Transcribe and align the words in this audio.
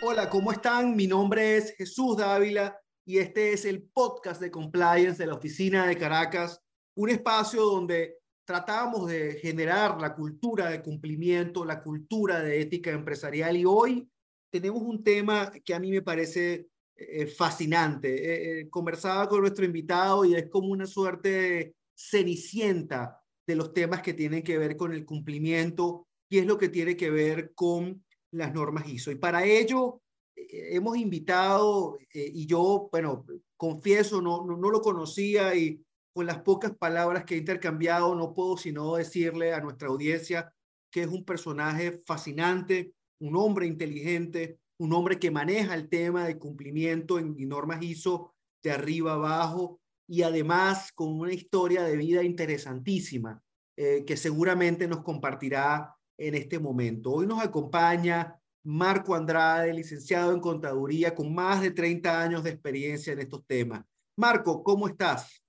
Hola, 0.00 0.30
¿cómo 0.30 0.52
están? 0.52 0.96
Mi 0.96 1.06
nombre 1.06 1.58
es 1.58 1.74
Jesús 1.76 2.16
Dávila 2.16 2.78
y 3.04 3.18
este 3.18 3.52
es 3.52 3.66
el 3.66 3.82
podcast 3.82 4.40
de 4.40 4.50
compliance 4.50 5.18
de 5.18 5.26
la 5.26 5.34
oficina 5.34 5.86
de 5.86 5.98
Caracas, 5.98 6.62
un 6.94 7.10
espacio 7.10 7.62
donde 7.62 8.20
tratamos 8.46 9.06
de 9.08 9.34
generar 9.34 10.00
la 10.00 10.14
cultura 10.14 10.70
de 10.70 10.82
cumplimiento, 10.82 11.64
la 11.64 11.82
cultura 11.82 12.40
de 12.40 12.62
ética 12.62 12.92
empresarial 12.92 13.56
y 13.56 13.64
hoy 13.66 14.08
tenemos 14.50 14.82
un 14.82 15.04
tema 15.04 15.52
que 15.64 15.74
a 15.74 15.80
mí 15.80 15.90
me 15.90 16.00
parece 16.00 16.68
eh, 16.96 17.26
fascinante. 17.26 18.08
Eh, 18.14 18.60
eh, 18.60 18.70
conversaba 18.70 19.28
con 19.28 19.40
nuestro 19.40 19.64
invitado 19.64 20.24
y 20.24 20.36
es 20.36 20.48
como 20.48 20.68
una 20.68 20.86
suerte 20.86 21.74
cenicienta 21.94 23.23
de 23.46 23.56
los 23.56 23.72
temas 23.72 24.02
que 24.02 24.14
tienen 24.14 24.42
que 24.42 24.58
ver 24.58 24.76
con 24.76 24.92
el 24.92 25.04
cumplimiento 25.04 26.06
y 26.28 26.38
es 26.38 26.46
lo 26.46 26.58
que 26.58 26.68
tiene 26.68 26.96
que 26.96 27.10
ver 27.10 27.52
con 27.54 28.04
las 28.32 28.52
normas 28.52 28.88
ISO. 28.88 29.10
Y 29.10 29.16
para 29.16 29.44
ello 29.44 30.00
hemos 30.36 30.96
invitado, 30.96 31.96
y 32.12 32.46
yo, 32.46 32.88
bueno, 32.90 33.24
confieso, 33.56 34.20
no, 34.20 34.44
no, 34.44 34.56
no 34.56 34.70
lo 34.70 34.80
conocía 34.80 35.54
y 35.54 35.80
con 36.12 36.26
las 36.26 36.42
pocas 36.42 36.76
palabras 36.76 37.24
que 37.24 37.34
he 37.34 37.38
intercambiado, 37.38 38.14
no 38.14 38.34
puedo 38.34 38.56
sino 38.56 38.96
decirle 38.96 39.52
a 39.52 39.60
nuestra 39.60 39.88
audiencia 39.88 40.52
que 40.90 41.02
es 41.02 41.08
un 41.08 41.24
personaje 41.24 42.02
fascinante, 42.06 42.94
un 43.18 43.36
hombre 43.36 43.66
inteligente, 43.66 44.60
un 44.78 44.92
hombre 44.92 45.18
que 45.18 45.30
maneja 45.30 45.74
el 45.74 45.88
tema 45.88 46.24
de 46.24 46.38
cumplimiento 46.38 47.18
en 47.18 47.36
normas 47.48 47.82
ISO 47.82 48.32
de 48.62 48.70
arriba 48.70 49.14
abajo 49.14 49.80
y 50.06 50.22
además 50.22 50.92
con 50.92 51.18
una 51.18 51.32
historia 51.32 51.82
de 51.82 51.96
vida 51.96 52.22
interesantísima 52.22 53.42
eh, 53.76 54.04
que 54.06 54.16
seguramente 54.16 54.86
nos 54.86 55.02
compartirá 55.02 55.94
en 56.18 56.34
este 56.34 56.58
momento. 56.58 57.10
Hoy 57.10 57.26
nos 57.26 57.42
acompaña 57.42 58.38
Marco 58.64 59.14
Andrade, 59.14 59.74
licenciado 59.74 60.32
en 60.32 60.40
contaduría 60.40 61.14
con 61.14 61.34
más 61.34 61.60
de 61.60 61.70
30 61.70 62.22
años 62.22 62.44
de 62.44 62.50
experiencia 62.50 63.12
en 63.12 63.20
estos 63.20 63.44
temas. 63.46 63.84
Marco, 64.16 64.62
¿cómo 64.62 64.86
estás? 64.88 65.42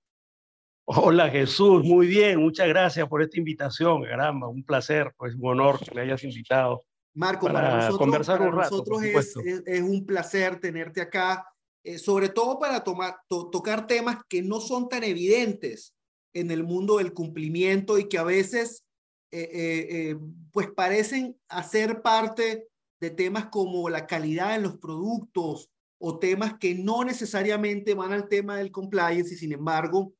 Hola 0.88 1.28
Jesús, 1.30 1.82
muy 1.82 2.06
bien, 2.06 2.40
muchas 2.40 2.68
gracias 2.68 3.08
por 3.08 3.20
esta 3.20 3.38
invitación, 3.38 4.04
caramba, 4.04 4.48
un 4.48 4.62
placer, 4.62 5.12
pues 5.16 5.34
un 5.34 5.46
honor 5.48 5.80
que 5.80 5.92
me 5.92 6.02
hayas 6.02 6.22
invitado. 6.22 6.84
Marco, 7.14 7.46
para, 7.46 7.76
nosotros, 7.76 7.98
conversar 7.98 8.42
un 8.42 8.52
rato, 8.52 8.70
nosotros 8.70 9.02
es, 9.02 9.36
es, 9.66 9.82
un 9.82 10.04
placer 10.04 10.60
tenerte 10.60 11.00
acá, 11.00 11.44
eh, 11.86 12.00
sobre 12.00 12.30
todo 12.30 12.58
para 12.58 12.82
tomar, 12.82 13.20
tocar 13.28 13.86
temas 13.86 14.18
que 14.28 14.42
no 14.42 14.60
son 14.60 14.88
tan 14.88 15.04
evidentes 15.04 15.94
en 16.34 16.50
el 16.50 16.64
mundo 16.64 16.96
del 16.96 17.12
cumplimiento 17.12 17.96
y 17.96 18.08
que 18.08 18.18
a 18.18 18.24
veces 18.24 18.84
eh, 19.30 19.48
eh, 19.52 20.16
pues 20.50 20.68
parecen 20.72 21.38
hacer 21.48 22.02
parte 22.02 22.66
de 22.98 23.10
temas 23.10 23.46
como 23.50 23.88
la 23.88 24.08
calidad 24.08 24.56
en 24.56 24.64
los 24.64 24.78
productos 24.78 25.70
o 25.98 26.18
temas 26.18 26.58
que 26.58 26.74
no 26.74 27.04
necesariamente 27.04 27.94
van 27.94 28.12
al 28.12 28.28
tema 28.28 28.56
del 28.56 28.72
compliance 28.72 29.34
y 29.34 29.36
sin 29.36 29.52
embargo 29.52 30.12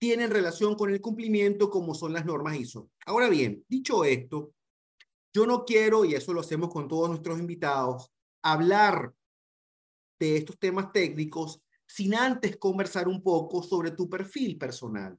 tienen 0.00 0.32
relación 0.32 0.74
con 0.74 0.90
el 0.90 1.00
cumplimiento 1.00 1.70
como 1.70 1.94
son 1.94 2.12
las 2.12 2.24
normas 2.24 2.56
ISO. 2.56 2.90
Ahora 3.06 3.28
bien, 3.28 3.64
dicho 3.68 4.04
esto, 4.04 4.52
yo 5.32 5.46
no 5.46 5.64
quiero, 5.64 6.04
y 6.04 6.16
eso 6.16 6.32
lo 6.32 6.40
hacemos 6.40 6.70
con 6.70 6.88
todos 6.88 7.08
nuestros 7.08 7.38
invitados, 7.38 8.10
hablar 8.42 9.14
de 10.24 10.36
estos 10.38 10.58
temas 10.58 10.92
técnicos 10.92 11.60
sin 11.86 12.14
antes 12.14 12.56
conversar 12.56 13.08
un 13.08 13.22
poco 13.22 13.62
sobre 13.62 13.90
tu 13.92 14.08
perfil 14.08 14.56
personal. 14.58 15.18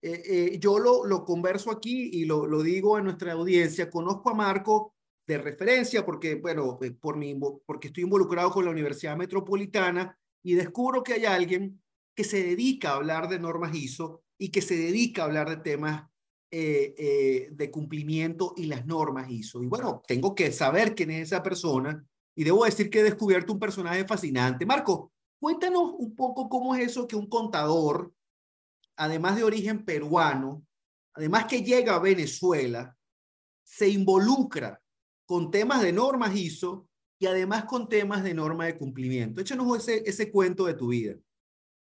Eh, 0.00 0.22
eh, 0.26 0.58
yo 0.58 0.78
lo, 0.78 1.04
lo 1.04 1.24
converso 1.24 1.70
aquí 1.70 2.10
y 2.12 2.24
lo, 2.24 2.46
lo 2.46 2.62
digo 2.62 2.96
a 2.96 3.02
nuestra 3.02 3.32
audiencia. 3.32 3.90
Conozco 3.90 4.30
a 4.30 4.34
Marco 4.34 4.94
de 5.26 5.38
referencia 5.38 6.04
porque, 6.04 6.36
bueno, 6.36 6.78
eh, 6.82 6.90
por 6.90 7.16
mi, 7.16 7.34
porque 7.66 7.88
estoy 7.88 8.04
involucrado 8.04 8.50
con 8.50 8.64
la 8.64 8.70
Universidad 8.70 9.16
Metropolitana 9.16 10.18
y 10.42 10.54
descubro 10.54 11.02
que 11.02 11.14
hay 11.14 11.24
alguien 11.24 11.80
que 12.14 12.24
se 12.24 12.42
dedica 12.42 12.90
a 12.90 12.96
hablar 12.96 13.28
de 13.28 13.38
normas 13.38 13.74
ISO 13.74 14.24
y 14.38 14.50
que 14.50 14.60
se 14.60 14.76
dedica 14.76 15.22
a 15.22 15.26
hablar 15.26 15.48
de 15.48 15.56
temas 15.58 16.04
eh, 16.50 16.94
eh, 16.98 17.48
de 17.52 17.70
cumplimiento 17.70 18.52
y 18.56 18.66
las 18.66 18.84
normas 18.84 19.30
ISO. 19.30 19.62
Y 19.62 19.66
bueno, 19.66 20.02
tengo 20.06 20.34
que 20.34 20.52
saber 20.52 20.94
quién 20.94 21.10
es 21.10 21.28
esa 21.28 21.42
persona 21.42 22.04
y 22.34 22.44
debo 22.44 22.64
decir 22.64 22.90
que 22.90 23.00
he 23.00 23.04
descubierto 23.04 23.52
un 23.52 23.58
personaje 23.58 24.04
fascinante. 24.06 24.66
Marco, 24.66 25.12
cuéntanos 25.38 25.94
un 25.98 26.14
poco 26.14 26.48
cómo 26.48 26.74
es 26.74 26.90
eso 26.90 27.06
que 27.06 27.16
un 27.16 27.28
contador, 27.28 28.12
además 28.96 29.36
de 29.36 29.44
origen 29.44 29.84
peruano, 29.84 30.64
además 31.14 31.46
que 31.46 31.62
llega 31.62 31.94
a 31.94 32.00
Venezuela, 32.00 32.96
se 33.62 33.88
involucra 33.88 34.80
con 35.26 35.50
temas 35.50 35.82
de 35.82 35.92
normas 35.92 36.34
ISO 36.34 36.88
y 37.18 37.26
además 37.26 37.64
con 37.64 37.88
temas 37.88 38.24
de 38.24 38.34
norma 38.34 38.66
de 38.66 38.76
cumplimiento. 38.76 39.40
Échanos 39.40 39.76
ese, 39.76 40.02
ese 40.08 40.30
cuento 40.30 40.66
de 40.66 40.74
tu 40.74 40.88
vida. 40.88 41.14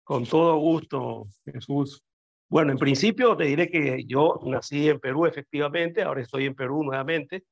Con 0.04 0.26
todo 0.26 0.58
gusto, 0.58 1.28
Jesús. 1.46 2.04
Bueno, 2.50 2.72
en 2.72 2.80
principio 2.80 3.38
te 3.38 3.46
diré 3.46 3.70
que 3.70 4.06
yo 4.06 4.40
nací 4.44 4.90
en 4.90 5.00
Perú, 5.00 5.28
efectivamente, 5.28 6.02
ahora 6.02 6.22
estoy 6.22 6.46
en 6.46 6.56
Perú 6.56 6.84
nuevamente, 6.84 7.46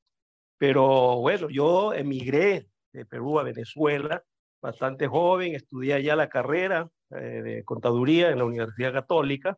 pero 0.57 1.17
bueno, 1.17 1.49
yo 1.49 1.93
emigré 1.93 2.67
de 2.97 3.05
Perú 3.05 3.39
a 3.39 3.43
Venezuela 3.43 4.23
bastante 4.61 5.07
joven, 5.07 5.55
estudié 5.55 5.93
allá 5.93 6.15
la 6.15 6.29
carrera 6.29 6.89
eh, 7.11 7.41
de 7.43 7.63
contaduría 7.63 8.29
en 8.29 8.39
la 8.39 8.45
Universidad 8.45 8.93
Católica 8.93 9.57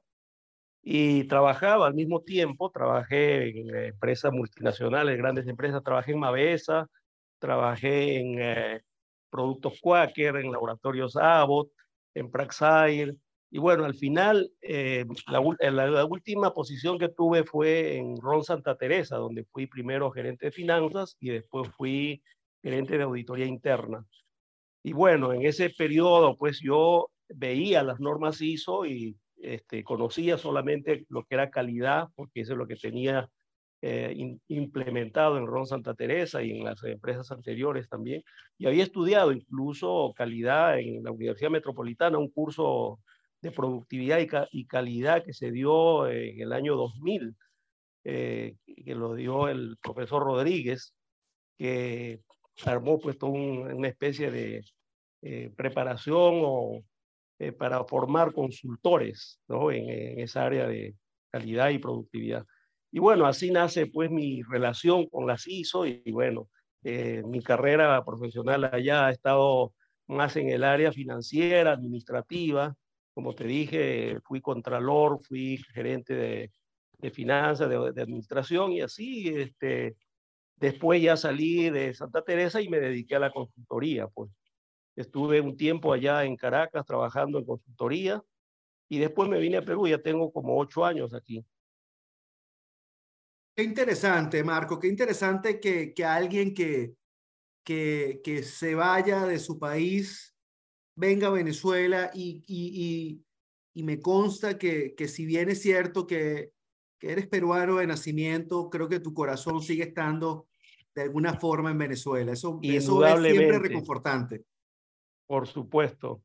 y 0.81 1.25
trabajaba 1.25 1.87
al 1.87 1.93
mismo 1.93 2.21
tiempo, 2.21 2.71
trabajé 2.71 3.49
en 3.49 3.75
empresas 3.75 4.31
multinacionales, 4.31 5.17
grandes 5.17 5.47
empresas, 5.47 5.83
trabajé 5.83 6.13
en 6.13 6.19
Mavesa, 6.19 6.87
trabajé 7.39 8.19
en 8.19 8.39
eh, 8.39 8.81
productos 9.29 9.79
Quaker, 9.81 10.37
en 10.37 10.51
laboratorios 10.51 11.15
Abbott, 11.15 11.71
en 12.13 12.31
Praxair. 12.31 13.15
Y 13.51 13.57
bueno, 13.57 13.85
al 13.85 13.95
final, 13.95 14.51
eh, 14.61 15.05
la, 15.27 16.05
última 16.05 16.53
posición 16.53 16.99
que 16.99 17.09
tuve 17.09 17.43
fue 17.43 17.97
en 17.97 18.15
Ron 18.17 18.43
Santa 18.43 18.75
Teresa, 18.75 19.17
donde 19.17 19.43
fui 19.45 19.65
primero 19.65 20.11
gerente 20.11 20.47
de 20.47 20.51
finanzas 20.51 21.17
y 21.19 21.29
después 21.31 21.69
fui 21.75 22.21
gerente 22.61 22.97
de 22.97 23.03
auditoría 23.03 23.45
interna. 23.45 24.05
Y 24.83 24.93
bueno, 24.93 25.33
en 25.33 25.45
ese 25.45 25.69
periodo, 25.69 26.37
pues 26.37 26.59
yo 26.61 27.09
veía 27.27 27.83
las 27.83 27.99
normas 27.99 28.41
ISO 28.41 28.85
y 28.85 29.17
este, 29.37 29.83
conocía 29.83 30.37
solamente 30.37 31.05
lo 31.09 31.23
que 31.23 31.35
era 31.35 31.49
calidad, 31.49 32.07
porque 32.15 32.41
eso 32.41 32.53
es 32.53 32.57
lo 32.57 32.67
que 32.67 32.75
tenía 32.75 33.29
eh, 33.81 34.37
implementado 34.49 35.37
en 35.37 35.47
Ron 35.47 35.65
Santa 35.65 35.93
Teresa 35.93 36.43
y 36.43 36.51
en 36.51 36.65
las 36.65 36.83
empresas 36.83 37.31
anteriores 37.31 37.87
también. 37.87 38.23
Y 38.57 38.67
había 38.67 38.83
estudiado 38.83 39.31
incluso 39.31 40.13
calidad 40.15 40.79
en 40.79 41.03
la 41.03 41.11
Universidad 41.11 41.51
Metropolitana, 41.51 42.17
un 42.17 42.29
curso 42.29 42.99
de 43.41 43.51
productividad 43.51 44.19
y, 44.51 44.65
calidad 44.65 45.23
que 45.23 45.33
se 45.33 45.51
dio 45.51 46.07
en 46.07 46.41
el 46.41 46.51
año 46.51 46.75
2000, 46.75 47.35
eh, 48.03 48.55
que 48.85 48.95
lo 48.95 49.13
dio 49.13 49.47
el 49.47 49.77
profesor 49.81 50.23
Rodríguez, 50.23 50.93
que 51.57 52.21
armó 52.65 52.99
pues 52.99 53.17
toda 53.17 53.33
una 53.33 53.87
especie 53.87 54.31
de 54.31 54.63
eh, 55.21 55.51
preparación 55.55 56.41
o, 56.43 56.83
para 57.57 57.83
formar 57.85 58.33
consultores 58.33 59.39
¿no? 59.47 59.71
en, 59.71 59.89
en 59.89 60.19
esa 60.19 60.45
área 60.45 60.67
de 60.67 60.95
calidad 61.31 61.69
y 61.69 61.79
productividad. 61.79 62.45
Y 62.91 62.99
bueno, 62.99 63.25
así 63.25 63.51
nace 63.51 63.87
pues 63.87 64.09
mi 64.09 64.41
relación 64.43 65.07
con 65.07 65.27
las 65.27 65.47
ISO 65.47 65.85
y, 65.85 66.01
bueno, 66.11 66.49
eh, 66.83 67.21
mi 67.25 67.41
carrera 67.41 68.03
profesional 68.03 68.63
allá 68.65 69.07
ha 69.07 69.11
estado 69.11 69.73
más 70.07 70.35
en 70.37 70.49
el 70.49 70.63
área 70.63 70.91
financiera, 70.91 71.73
administrativa. 71.73 72.75
Como 73.13 73.35
te 73.35 73.43
dije, 73.43 74.17
fui 74.23 74.41
contralor, 74.41 75.19
fui 75.23 75.57
gerente 75.73 76.15
de, 76.15 76.51
de 76.97 77.11
finanzas, 77.11 77.69
de, 77.69 77.91
de, 77.91 78.01
administración 78.01 78.71
y 78.71 78.81
así, 78.81 79.29
este, 79.29 79.95
después 80.59 81.01
ya 81.01 81.17
salí 81.17 81.69
de 81.69 81.93
Santa 81.93 82.21
Teresa 82.23 82.61
y 82.61 82.69
me 82.69 82.79
dediqué 82.79 83.15
a 83.15 83.19
la 83.19 83.31
consultoría. 83.31 84.07
Pues 84.07 84.29
estuve 84.95 85.41
un 85.41 85.55
tiempo 85.55 85.93
allá 85.93 86.23
en 86.25 86.35
Caracas 86.35 86.85
trabajando 86.85 87.39
en 87.39 87.45
consultoría 87.45 88.21
y 88.89 88.99
después 88.99 89.29
me 89.29 89.39
vine 89.39 89.57
a 89.57 89.61
Perú, 89.61 89.87
ya 89.87 90.01
tengo 90.01 90.31
como 90.31 90.57
ocho 90.57 90.83
años 90.83 91.13
aquí. 91.13 91.45
Qué 93.55 93.63
interesante, 93.63 94.43
Marco, 94.43 94.79
qué 94.79 94.87
interesante 94.87 95.59
que, 95.59 95.93
que 95.93 96.05
alguien 96.05 96.53
que, 96.53 96.95
que, 97.63 98.21
que 98.23 98.43
se 98.43 98.73
vaya 98.73 99.25
de 99.25 99.37
su 99.37 99.59
país 99.59 100.35
venga 100.95 101.27
a 101.27 101.31
Venezuela 101.31 102.09
y, 102.13 102.43
y, 102.47 103.23
y, 103.73 103.83
me 103.83 103.99
consta 103.99 104.57
que, 104.57 104.95
que 104.95 105.07
si 105.07 105.25
bien 105.25 105.49
es 105.49 105.61
cierto 105.61 106.05
que, 106.05 106.51
que 106.99 107.11
eres 107.11 107.27
peruano 107.27 107.77
de 107.77 107.87
nacimiento, 107.87 108.69
creo 108.69 108.89
que 108.89 108.99
tu 108.99 109.13
corazón 109.13 109.61
sigue 109.61 109.83
estando 109.83 110.48
de 110.99 111.05
alguna 111.05 111.33
forma 111.33 111.71
en 111.71 111.77
Venezuela. 111.77 112.33
Eso, 112.33 112.59
eso 112.61 113.05
es 113.05 113.21
siempre 113.21 113.57
reconfortante. 113.57 114.43
Por 115.25 115.47
supuesto. 115.47 116.23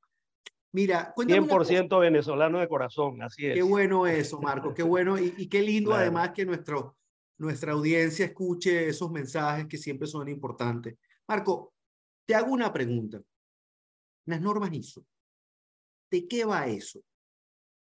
Mira, 0.72 1.14
100% 1.14 2.00
venezolano 2.00 2.58
de 2.58 2.66
corazón, 2.66 3.22
así 3.22 3.46
es. 3.46 3.54
Qué 3.54 3.62
bueno 3.62 4.08
eso, 4.08 4.40
Marco, 4.40 4.74
qué 4.74 4.82
bueno 4.82 5.16
y, 5.16 5.32
y 5.38 5.48
qué 5.48 5.62
lindo 5.62 5.94
además 5.94 6.32
que 6.32 6.44
nuestro, 6.44 6.96
nuestra 7.38 7.70
audiencia 7.70 8.26
escuche 8.26 8.88
esos 8.88 9.12
mensajes 9.12 9.68
que 9.68 9.78
siempre 9.78 10.08
son 10.08 10.28
importantes. 10.28 10.98
Marco, 11.28 11.72
te 12.26 12.34
hago 12.34 12.52
una 12.52 12.72
pregunta. 12.72 13.22
Las 14.26 14.40
normas 14.40 14.72
ISO, 14.72 15.06
¿de 16.10 16.26
qué 16.26 16.44
va 16.44 16.66
eso? 16.66 16.98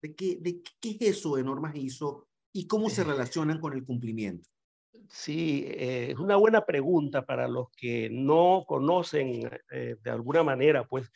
¿De 0.01 0.15
qué, 0.15 0.39
de 0.41 0.63
qué 0.79 0.91
es 0.91 1.17
eso 1.17 1.35
de 1.35 1.43
normas 1.43 1.75
ISO 1.75 2.29
y 2.53 2.69
cómo 2.69 2.89
se 2.91 3.03
relacionan 3.03 3.59
con 3.59 3.73
el 3.73 3.85
cumplimiento? 3.85 4.49
Sí, 5.09 5.65
eh, 5.69 6.09
es 6.13 6.19
una 6.19 6.37
buena 6.37 6.65
pregunta 6.65 7.25
para 7.25 7.49
los 7.49 7.69
que 7.77 8.09
no 8.11 8.65
conocen 8.67 9.49
eh, 9.71 9.97
de 10.03 10.11
alguna 10.11 10.43
manera, 10.43 10.85
pues, 10.85 11.11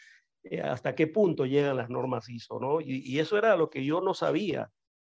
eh, 0.45 0.61
hasta 0.61 0.95
qué 0.95 1.07
punto 1.07 1.45
llegan 1.47 1.77
las 1.77 1.91
normas 1.91 2.29
ISO, 2.29 2.61
¿no? 2.61 2.81
Y, 2.81 3.03
y, 3.05 3.19
eso 3.19 3.37
era 3.39 3.57
lo 3.57 3.69
que 3.71 3.85
yo 3.85 4.01
no 4.01 4.15
sabía. 4.15 4.71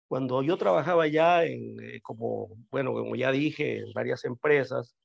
Cuando 0.09 0.43
yo 0.43 0.57
trabajaba 0.57 1.07
ya 1.09 1.45
en, 1.45 1.77
como, 2.03 2.49
bueno, 2.71 2.93
como 2.93 3.17
ya 3.17 3.33
dije, 3.33 3.79
en 3.79 3.93
varias 3.95 4.25
empresas, 4.25 4.97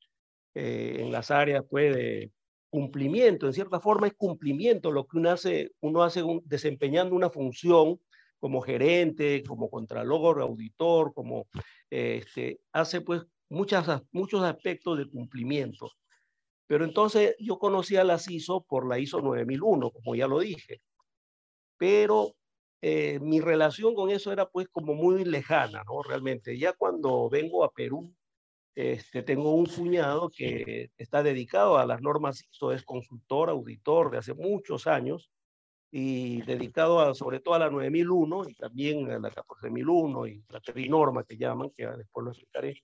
en 0.53 1.11
las 1.11 1.31
áreas, 1.31 1.63
pues, 1.69 1.95
de 1.95 2.31
cumplimiento, 2.69 3.47
en 3.47 3.53
cierta 3.53 3.79
forma 3.79 4.07
es 4.07 4.13
cumplimiento 4.13 4.91
lo 4.91 5.07
que 5.07 5.17
uno 5.17 5.31
hace, 5.31 5.71
uno 5.81 6.03
hace 6.03 6.23
desempeñando 6.45 7.15
una 7.15 7.29
función 7.29 7.99
como 8.39 8.61
gerente, 8.61 9.43
como 9.47 9.69
contralor, 9.69 10.41
auditor, 10.41 11.13
como 11.13 11.47
este, 11.89 12.61
hace 12.73 13.01
pues 13.01 13.23
muchas, 13.51 14.01
muchos 14.11 14.43
aspectos 14.43 14.97
de 14.97 15.09
cumplimiento. 15.09 15.91
Pero 16.67 16.85
entonces 16.85 17.35
yo 17.39 17.59
conocía 17.59 18.03
la 18.03 18.19
ISO 18.27 18.61
por 18.63 18.87
la 18.87 18.97
ISO 18.97 19.21
9001, 19.21 19.91
como 19.91 20.15
ya 20.15 20.27
lo 20.27 20.39
dije. 20.39 20.81
Pero 21.77 22.35
eh, 22.81 23.19
mi 23.19 23.41
relación 23.41 23.93
con 23.93 24.09
eso 24.09 24.31
era 24.31 24.47
pues 24.49 24.67
como 24.69 24.93
muy 24.93 25.25
lejana, 25.25 25.83
¿no? 25.83 26.01
Realmente, 26.03 26.57
ya 26.57 26.73
cuando 26.73 27.29
vengo 27.29 27.63
a 27.63 27.71
Perú, 27.71 28.13
este, 28.75 29.21
tengo 29.23 29.53
un 29.53 29.65
cuñado 29.65 30.29
que 30.29 30.91
está 30.97 31.21
dedicado 31.23 31.77
a 31.77 31.85
las 31.85 32.01
normas 32.01 32.43
ISO, 32.51 32.71
es 32.71 32.83
consultor, 32.83 33.49
auditor 33.49 34.11
de 34.11 34.19
hace 34.19 34.33
muchos 34.33 34.87
años 34.87 35.29
y 35.91 36.41
dedicado 36.43 37.01
a, 37.01 37.13
sobre 37.13 37.41
todo 37.41 37.55
a 37.55 37.59
la 37.59 37.69
9001 37.69 38.49
y 38.49 38.55
también 38.55 39.11
a 39.11 39.19
la 39.19 39.29
14001 39.29 40.27
y 40.27 40.43
la 40.49 40.61
Trinorma 40.61 41.25
que 41.25 41.37
llaman, 41.37 41.69
que 41.75 41.85
después 41.85 42.23
lo 42.23 42.31
explicaré. 42.31 42.81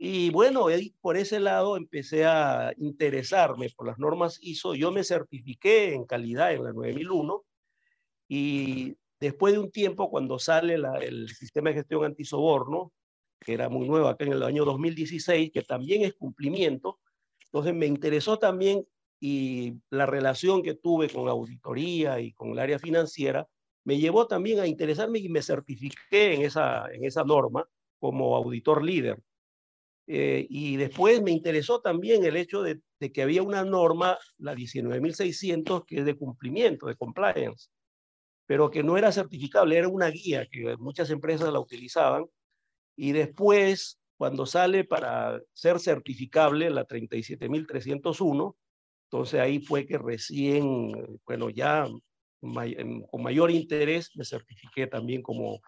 Y 0.00 0.30
bueno, 0.30 0.66
por 1.00 1.16
ese 1.16 1.40
lado 1.40 1.76
empecé 1.76 2.24
a 2.24 2.72
interesarme 2.76 3.68
por 3.76 3.88
las 3.88 3.98
normas 3.98 4.38
ISO. 4.40 4.76
Yo 4.76 4.92
me 4.92 5.02
certifiqué 5.02 5.92
en 5.92 6.04
calidad 6.04 6.52
en 6.52 6.62
la 6.62 6.72
9001 6.72 7.44
y 8.28 8.96
después 9.18 9.54
de 9.54 9.58
un 9.58 9.72
tiempo, 9.72 10.08
cuando 10.08 10.38
sale 10.38 10.76
el 11.02 11.28
sistema 11.30 11.70
de 11.70 11.76
gestión 11.76 12.04
antisoborno, 12.04 12.92
que 13.40 13.54
era 13.54 13.68
muy 13.68 13.88
nuevo 13.88 14.06
acá 14.06 14.24
en 14.24 14.34
el 14.34 14.44
año 14.44 14.64
2016, 14.64 15.50
que 15.52 15.62
también 15.62 16.02
es 16.02 16.14
cumplimiento, 16.14 17.00
entonces 17.46 17.74
me 17.74 17.86
interesó 17.86 18.38
también 18.38 18.86
y 19.20 19.74
la 19.90 20.06
relación 20.06 20.62
que 20.62 20.74
tuve 20.74 21.08
con 21.08 21.24
la 21.24 21.32
auditoría 21.32 22.20
y 22.20 22.32
con 22.34 22.50
el 22.50 22.60
área 22.60 22.78
financiera 22.78 23.48
me 23.84 23.98
llevó 23.98 24.28
también 24.28 24.60
a 24.60 24.66
interesarme 24.66 25.18
y 25.18 25.28
me 25.28 25.42
certifiqué 25.42 26.34
en 26.34 26.42
esa, 26.42 26.86
en 26.92 27.04
esa 27.04 27.24
norma 27.24 27.66
como 27.98 28.36
auditor 28.36 28.84
líder. 28.84 29.20
Eh, 30.10 30.46
y 30.48 30.76
después 30.76 31.20
me 31.22 31.30
interesó 31.30 31.82
también 31.82 32.24
el 32.24 32.36
hecho 32.36 32.62
de, 32.62 32.80
que 33.12 33.22
había 33.22 33.42
una 33.42 33.62
norma, 33.62 34.16
la 34.38 34.54
19.600, 34.54 35.84
que 35.86 35.98
es 35.98 36.06
de 36.06 36.16
cumplimiento, 36.16 36.86
de 36.86 36.96
compliance, 36.96 37.68
pero 38.46 38.70
que 38.70 38.82
no 38.82 38.96
era 38.96 39.12
certificable, 39.12 39.76
era 39.76 39.88
una 39.88 40.08
guía 40.08 40.46
que 40.50 40.78
muchas 40.78 41.10
empresas 41.10 41.52
la 41.52 41.60
utilizaban. 41.60 42.24
Y 42.96 43.12
después, 43.12 44.00
cuando 44.16 44.46
sale 44.46 44.84
para 44.84 45.42
ser 45.52 45.78
certificable 45.78 46.70
la 46.70 46.86
37.301, 46.86 48.56
entonces 49.10 49.40
ahí 49.40 49.60
fue 49.60 49.86
que 49.86 49.98
recién, 49.98 51.18
bueno, 51.26 51.50
ya 51.50 51.86
con 52.40 53.22
mayor 53.22 53.50
interés 53.50 54.10
me 54.14 54.24
certifiqué 54.24 54.86
también 54.86 55.20
como 55.20 55.60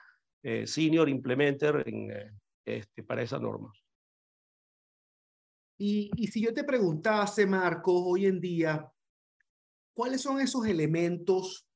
eh, 0.42 0.66
senior 0.66 1.10
implementer 1.10 1.82
en, 1.86 2.10
eh, 2.10 2.30
este, 2.64 3.02
para 3.02 3.22
esa 3.22 3.38
norma. 3.38 3.70
Y, 5.82 6.10
si 6.26 6.42
yo 6.42 6.52
te 6.52 6.62
preguntase, 6.62 7.46
Marco, 7.46 8.04
hoy 8.04 8.26
en 8.26 8.38
día, 8.38 8.86
¿cuáles 9.94 10.20
son 10.20 10.38
esos 10.38 10.66
elementos 10.66 11.66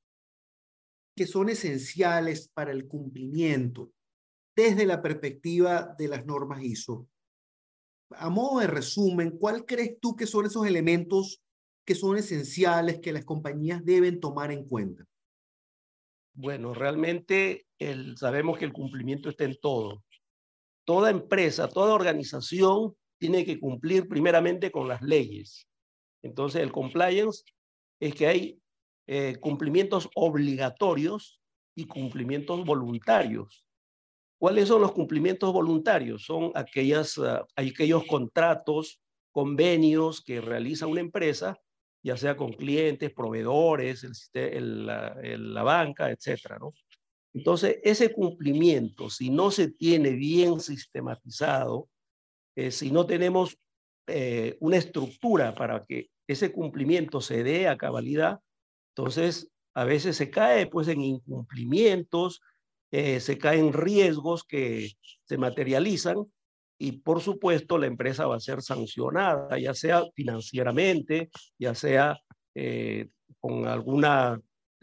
que 1.17 1.27
son 1.27 1.49
esenciales 1.49 2.51
para 2.53 2.71
el 2.71 2.87
cumplimiento 2.87 3.93
desde 4.55 4.85
la 4.85 5.01
perspectiva 5.01 5.95
de 5.99 6.09
las 6.09 6.27
normas 6.27 6.63
ISO? 6.63 7.09
A 8.11 8.29
modo 8.29 8.61
de 8.61 8.67
resumen, 8.67 9.39
¿cuál 9.39 9.65
crees 9.65 9.99
tú 10.01 10.15
que 10.15 10.27
son 10.27 10.45
esos 10.45 10.67
elementos 10.67 11.43
que 11.87 11.95
son 11.95 12.19
esenciales 12.19 13.01
que 13.01 13.15
las 13.15 13.25
compañías 13.25 13.83
deben 13.87 14.21
tomar 14.21 14.53
en 14.53 14.69
cuenta? 14.69 15.07
Bueno, 16.35 16.75
realmente 16.75 17.69
el, 17.79 18.19
sabemos 18.19 18.59
que 18.59 18.67
el 18.67 18.75
cumplimiento 18.75 19.31
está 19.31 19.45
en 19.45 19.57
todo. 19.59 20.05
Toda 20.85 21.09
empresa, 21.09 21.69
toda 21.69 21.95
organización 21.95 22.95
tiene 23.19 23.45
que 23.45 23.59
cumplir 23.59 24.09
primeramente 24.09 24.71
con 24.71 24.89
las 24.89 25.03
leyes. 25.03 25.67
Entonces, 26.23 26.63
el 26.63 26.73
compliance 26.73 27.45
es 28.01 28.15
que 28.15 28.27
hay 28.27 28.61
eh, 29.07 29.37
cumplimientos 29.41 30.09
obligatorios 30.15 31.41
y 31.75 31.87
cumplimientos 31.87 32.65
voluntarios. 32.65 33.65
¿Cuáles 34.39 34.69
son 34.69 34.83
los 34.83 34.93
cumplimientos 34.93 35.53
voluntarios? 35.53 36.25
Son 36.25 36.51
aquellas, 36.55 37.19
ah, 37.19 37.47
aquellos 37.57 38.05
contratos, 38.07 39.01
convenios 39.31 40.23
que 40.23 40.41
realiza 40.41 40.87
una 40.87 41.01
empresa, 41.01 41.59
ya 42.03 42.17
sea 42.17 42.37
con 42.37 42.53
clientes, 42.53 43.13
proveedores, 43.13 44.07
el, 44.35 44.87
la, 44.87 45.63
banca, 45.63 46.11
etcétera, 46.11 46.59
¿no? 46.59 46.75
Entonces, 47.33 47.79
ese 47.83 48.13
cumplimiento, 48.13 49.11
si 49.11 49.29
no 49.31 49.51
se 49.51 49.73
tiene 49.73 50.11
bien 50.11 50.61
sistematizado, 50.61 51.89
eh, 52.57 52.71
si 52.71 52.91
no 52.91 53.07
tenemos 53.07 53.59
eh, 54.07 54.57
una 54.61 54.77
estructura 54.77 55.55
para 55.55 55.85
que 55.85 56.09
ese 56.27 56.53
cumplimiento 56.53 57.21
se 57.21 57.43
dé 57.43 57.69
a 57.69 57.77
cabalidad, 57.77 58.41
entonces 58.95 59.51
a 59.75 59.85
veces 59.85 60.17
se 60.17 60.31
cae 60.31 60.67
pues 60.67 60.89
en 60.89 61.01
incumplimientos, 61.01 62.41
eh, 62.93 63.21
se 63.21 63.39
caen 63.39 63.73
riesgos 63.73 64.45
que 64.45 64.93
se 65.25 65.37
materializan 65.37 66.17
y 66.79 66.93
por 66.93 67.21
supuesto 67.21 67.79
la 67.79 67.87
empresa 67.87 68.27
va 68.27 68.37
a 68.37 68.41
ser 68.41 68.63
sancionada, 68.63 69.59
ya 69.59 69.75
sea 69.75 70.05
financieramente, 70.15 71.31
ya 71.59 71.75
sea 71.75 72.19
con 73.41 73.67
alguna 73.67 74.41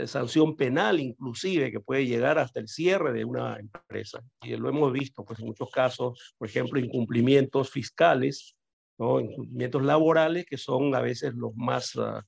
sanción 0.08 0.56
penal 0.56 1.00
inclusive 1.00 1.72
que 1.72 1.80
puede 1.80 2.06
llegar 2.06 2.40
hasta 2.40 2.60
el 2.60 2.68
cierre 2.68 3.14
de 3.14 3.26
una 3.26 3.58
empresa. 3.58 4.24
Y 4.42 4.56
lo 4.56 4.70
hemos 4.70 4.92
visto 4.92 5.24
pues, 5.24 5.40
en 5.40 5.48
muchos 5.48 5.70
casos, 5.72 6.36
por 6.38 6.48
ejemplo, 6.48 6.80
incumplimientos 6.80 7.70
fiscales, 7.70 8.56
¿no? 8.98 9.20
incumplimientos 9.20 9.84
laborales 9.84 10.46
que 10.46 10.58
son 10.58 10.94
a 10.96 11.02
veces 11.02 11.34
los 11.36 11.56
más 11.56 11.96
uh, 11.96 12.22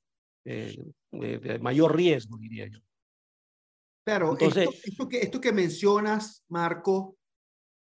eh, 0.45 0.77
de, 1.11 1.59
mayor 1.59 1.95
riesgo, 1.95 2.37
diría 2.37 2.67
yo. 2.67 2.79
Claro, 4.05 4.31
Entonces, 4.31 4.67
esto, 4.83 5.07
que, 5.07 5.19
esto 5.19 5.39
que 5.39 5.53
mencionas, 5.53 6.43
Marco, 6.49 7.17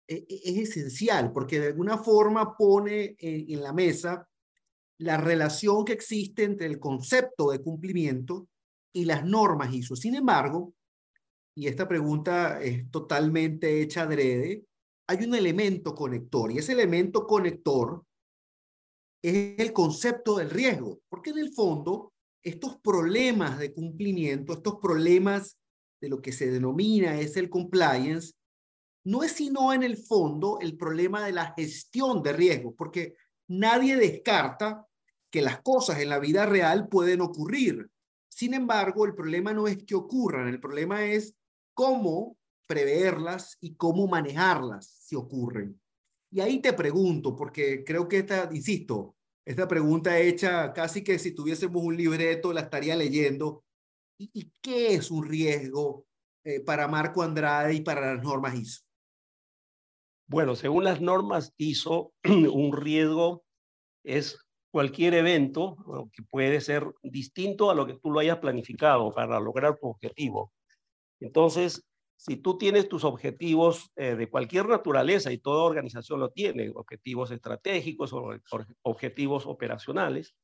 e, 0.07 0.25
e, 0.29 0.41
es, 0.45 0.69
esencial 0.69 1.33
porque 1.33 1.59
de 1.59 1.67
alguna 1.67 1.97
forma 1.97 2.55
pone 2.55 3.15
en, 3.19 3.51
en 3.51 3.61
la 3.61 3.73
mesa 3.73 4.27
la 4.99 5.17
relación 5.17 5.83
que 5.83 5.93
existe 5.93 6.43
entre 6.43 6.67
el 6.67 6.79
concepto 6.79 7.51
de 7.51 7.61
cumplimiento 7.61 8.47
y 8.93 9.05
las 9.05 9.25
normas 9.25 9.73
ISO. 9.73 9.95
Sin 9.95 10.15
embargo, 10.15 10.73
y 11.55 11.67
esta 11.67 11.87
pregunta 11.87 12.61
es 12.61 12.89
totalmente 12.91 13.81
hecha 13.81 14.03
adrede, 14.03 14.63
hay 15.07 15.23
un 15.23 15.33
elemento 15.33 15.95
conector 15.95 16.51
y 16.51 16.59
ese 16.59 16.73
elemento 16.73 17.25
conector 17.25 18.03
es 19.23 19.57
el 19.57 19.73
concepto 19.73 20.37
del 20.37 20.49
riesgo, 20.49 20.99
porque 21.09 21.31
en 21.31 21.39
el 21.39 21.53
fondo 21.53 22.13
estos 22.43 22.77
problemas 22.77 23.57
de 23.57 23.73
cumplimiento, 23.73 24.53
estos 24.53 24.75
problemas 24.81 25.57
de 25.99 26.09
lo 26.09 26.21
que 26.21 26.31
se 26.31 26.51
denomina 26.51 27.19
es 27.19 27.37
el 27.37 27.49
compliance, 27.49 28.33
no 29.05 29.23
es 29.23 29.31
sino 29.31 29.73
en 29.73 29.83
el 29.83 29.97
fondo 29.97 30.59
el 30.61 30.77
problema 30.77 31.25
de 31.25 31.31
la 31.31 31.53
gestión 31.57 32.21
de 32.21 32.33
riesgo, 32.33 32.75
porque 32.75 33.15
nadie 33.47 33.95
descarta 33.95 34.85
que 35.31 35.41
las 35.41 35.61
cosas 35.61 35.99
en 35.99 36.09
la 36.09 36.19
vida 36.19 36.45
real 36.45 36.87
pueden 36.87 37.21
ocurrir. 37.21 37.89
Sin 38.37 38.53
embargo, 38.53 39.03
el 39.07 39.15
problema 39.15 39.51
no 39.51 39.67
es 39.67 39.83
que 39.83 39.95
ocurran, 39.95 40.47
el 40.47 40.59
problema 40.59 41.03
es 41.03 41.35
cómo 41.73 42.37
preverlas 42.67 43.57
y 43.59 43.73
cómo 43.73 44.05
manejarlas 44.05 44.85
si 44.85 45.15
ocurren. 45.15 45.81
Y 46.29 46.41
ahí 46.41 46.59
te 46.61 46.73
pregunto, 46.73 47.35
porque 47.35 47.83
creo 47.83 48.07
que 48.07 48.19
esta, 48.19 48.47
insisto, 48.53 49.15
esta 49.43 49.67
pregunta 49.67 50.19
hecha 50.19 50.71
casi 50.71 51.03
que 51.03 51.17
si 51.17 51.31
tuviésemos 51.31 51.81
un 51.81 51.97
libreto 51.97 52.53
la 52.53 52.61
estaría 52.61 52.95
leyendo. 52.95 53.65
¿Y, 54.19 54.51
qué 54.61 54.93
es 54.93 55.09
un 55.09 55.25
riesgo 55.25 56.05
eh, 56.43 56.59
para 56.59 56.87
Marco 56.87 57.23
Andrade 57.23 57.73
y 57.73 57.81
para 57.81 58.13
las 58.13 58.23
normas 58.23 58.53
ISO? 58.53 58.83
Bueno, 60.27 60.55
según 60.55 60.83
las 60.83 61.01
normas 61.01 61.55
ISO, 61.57 62.13
un 62.23 62.77
riesgo 62.77 63.43
es 64.03 64.37
cualquier 64.77 65.15
evento 65.15 65.75
que 66.13 66.21
puede 66.21 66.61
ser 66.61 66.85
distinto 67.01 67.71
a 67.71 67.73
lo 67.73 67.87
que 67.87 67.95
tú 67.95 68.11
lo 68.11 68.19
hayas 68.19 68.37
planificado 68.37 69.11
para 69.11 69.39
lograr 69.39 69.75
tu 69.79 69.87
objetivo. 69.87 70.53
Entonces, 71.19 71.83
si 72.15 72.35
tú 72.35 72.59
tienes 72.59 72.87
tus 72.87 73.03
objetivos 73.03 73.89
eh, 73.95 74.15
de 74.15 74.29
cualquier 74.29 74.67
naturaleza, 74.67 75.31
y 75.31 75.39
toda 75.39 75.63
organización 75.63 76.19
lo 76.19 76.29
tiene, 76.29 76.69
objetivos 76.75 77.31
estratégicos 77.31 78.13
o 78.13 78.35
objetivos 78.83 79.47
operacionales, 79.47 80.35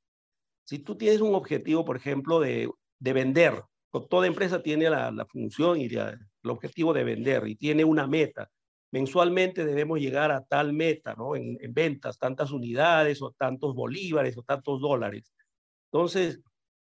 si 0.64 0.80
tú 0.80 0.98
tienes 0.98 1.22
un 1.22 1.36
objetivo, 1.36 1.86
por 1.86 1.96
ejemplo, 1.96 2.40
de, 2.40 2.72
de 2.98 3.14
vender, 3.14 3.62
toda 4.10 4.26
empresa 4.26 4.64
tiene 4.64 4.90
la, 4.90 5.12
la 5.12 5.28
función 5.28 5.80
y 5.80 5.86
el 5.86 6.18
objetivo 6.50 6.92
de 6.92 7.04
vender 7.04 7.48
y 7.48 7.56
tiene 7.56 7.86
una 7.86 8.08
meta. 8.08 8.50
Mensualmente 8.94 9.66
debemos 9.66 10.00
llegar 10.00 10.32
a 10.32 10.46
tal 10.46 10.72
meta, 10.72 11.16
¿no? 11.16 11.36
En, 11.36 11.58
en 11.60 11.74
ventas, 11.74 12.20
tantas 12.20 12.52
unidades 12.52 13.22
o 13.24 13.32
tantos 13.32 13.74
bolívares 13.74 14.38
o 14.38 14.44
tantos 14.44 14.80
dólares. 14.80 15.34
Entonces, 15.92 16.40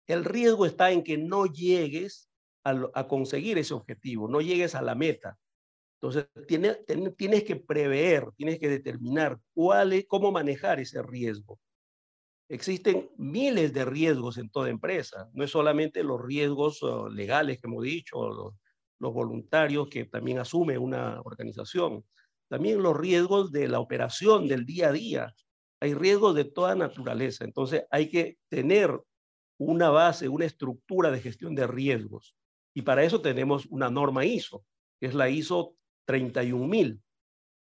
el 0.07 0.25
riesgo 0.25 0.65
está 0.65 0.91
en 0.91 1.05
que 1.05 1.19
no 1.19 1.45
llegues 1.45 2.31
a, 2.65 3.07
conseguir 3.07 3.59
ese 3.59 3.75
objetivo, 3.75 4.29
no 4.29 4.41
llegues 4.41 4.75
a 4.75 4.83
la 4.83 4.95
meta. 4.95 5.39
Entonces, 6.01 6.27
tienes, 6.47 7.45
que 7.45 7.57
prever, 7.57 8.33
tienes 8.35 8.59
que 8.59 8.69
determinar 8.69 9.39
cuál 9.53 9.93
es, 9.93 10.07
cómo 10.07 10.33
manejar 10.33 10.81
ese 10.81 11.03
riesgo. 11.03 11.59
Existen 12.49 13.11
miles 13.19 13.75
de 13.75 13.85
riesgos 13.85 14.39
en 14.39 14.51
toda 14.51 14.71
empresa, 14.71 15.29
no 15.35 15.45
es 15.45 15.51
solamente 15.51 16.03
los 16.03 16.21
riesgos 16.21 16.83
uh, 16.83 17.09
legales 17.09 17.61
que 17.61 17.67
hemos 17.67 17.85
dicho, 17.85 18.29
los, 18.29 18.55
los 19.01 19.13
voluntarios 19.13 19.89
que 19.89 20.05
también 20.05 20.39
asume 20.39 20.79
una 20.79 21.21
organización, 21.23 22.05
también 22.49 22.83
los 22.83 22.97
riesgos 22.97 23.51
de 23.51 23.67
la 23.69 23.81
operación 23.81 24.47
del 24.47 24.65
día 24.65 24.89
a 24.89 24.93
día. 24.93 25.35
Hay 25.81 25.95
riesgos 25.95 26.35
de 26.35 26.45
toda 26.45 26.75
naturaleza, 26.75 27.45
entonces 27.45 27.85
hay 27.91 28.09
que 28.09 28.39
tener 28.49 29.01
una 29.59 29.91
base, 29.91 30.29
una 30.29 30.45
estructura 30.45 31.11
de 31.11 31.21
gestión 31.21 31.55
de 31.55 31.67
riesgos. 31.67 32.37
Y 32.75 32.83
para 32.83 33.03
eso 33.03 33.21
tenemos 33.21 33.67
una 33.67 33.91
norma 33.91 34.25
ISO, 34.25 34.65
que 35.01 35.07
es 35.07 35.15
la 35.15 35.29
ISO 35.29 35.75
31000, 36.07 37.03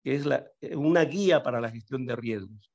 que 0.05 0.15
es 0.15 0.27
la, 0.27 0.47
una 0.77 1.05
guía 1.05 1.43
para 1.43 1.61
la 1.61 1.71
gestión 1.71 2.07
de 2.07 2.17
riesgos. 2.17 2.73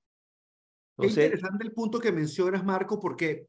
Entonces, 0.98 1.18
es 1.18 1.26
interesante 1.26 1.64
el 1.66 1.74
punto 1.74 2.00
que 2.00 2.12
mencionas, 2.12 2.66
Marco, 2.66 3.00
porque 3.00 3.48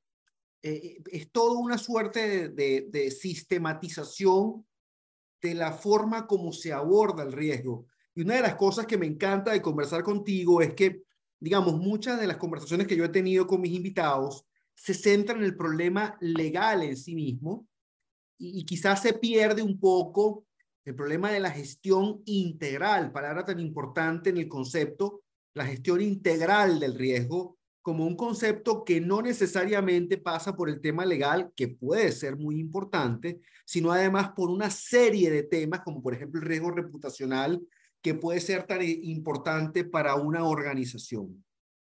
eh, 0.63 0.99
es 1.11 1.33
toda 1.33 1.59
una 1.59 1.79
suerte 1.79 2.51
de, 2.51 2.87
de, 2.91 3.11
sistematización 3.11 4.67
de 5.41 5.55
la 5.55 5.73
forma 5.73 6.27
como 6.27 6.53
se 6.53 6.73
aborda 6.73 7.23
el 7.23 7.33
riesgo. 7.33 7.87
Y 8.15 8.23
una 8.23 8.35
de 8.35 8.43
las 8.43 8.57
cosas 8.57 8.87
que 8.87 8.99
me 8.99 9.07
encanta 9.07 9.53
de 9.53 9.63
conversar 9.63 10.03
contigo 10.03 10.61
es 10.61 10.75
que, 10.75 11.03
digamos, 11.39 11.75
muchas 11.75 12.21
de 12.21 12.27
las 12.27 12.37
conversaciones 12.37 12.87
que 12.87 12.97
yo 12.97 13.05
he 13.05 13.11
tenido 13.11 13.47
con 13.47 13.61
mis 13.61 13.73
invitados 13.73 14.45
se 14.75 14.95
centran 14.95 15.39
en 15.39 15.45
el 15.45 15.57
problema 15.57 16.17
legal 16.21 16.83
en 16.83 16.97
sí 16.97 17.15
mismo 17.15 17.67
y, 18.39 18.65
quizás 18.65 19.03
se 19.03 19.13
pierde 19.13 19.61
un 19.63 19.79
poco 19.79 20.47
el 20.87 20.95
problema 20.95 21.31
de 21.31 21.41
la 21.41 21.51
gestión 21.51 22.23
integral, 22.25 23.13
palabra 23.13 23.45
tan 23.45 23.61
importante 23.61 24.31
en 24.31 24.39
el 24.39 24.49
concepto, 24.49 25.23
la 25.53 25.67
gestión 25.67 26.01
integral 26.01 26.81
del 26.81 26.95
riesgo, 26.95 27.59
como 27.83 28.07
un 28.07 28.17
concepto 28.17 28.85
que 28.85 29.01
no 29.01 29.23
necesariamente 29.23 30.19
pasa 30.19 30.55
por 30.55 30.69
el 30.69 30.81
tema 30.81 31.07
legal, 31.07 31.53
que 31.57 31.69
puede 31.69 32.13
ser 32.13 32.37
muy 32.37 32.59
importante, 32.59 33.41
sino 33.65 33.93
además 33.93 34.33
por 34.37 34.51
una 34.51 34.71
serie 34.71 35.31
de 35.31 35.43
temas, 35.43 35.81
como 35.81 36.03
por 36.03 36.15
ejemplo 36.15 36.41
el 36.41 36.47
riesgo 36.47 36.71
reputacional, 36.71 37.61
que 38.03 38.15
puede 38.15 38.41
ser 38.41 38.67
tan 38.67 38.81
importante 38.83 39.85
para 39.85 40.15
una 40.15 40.45
organización. 40.45 41.45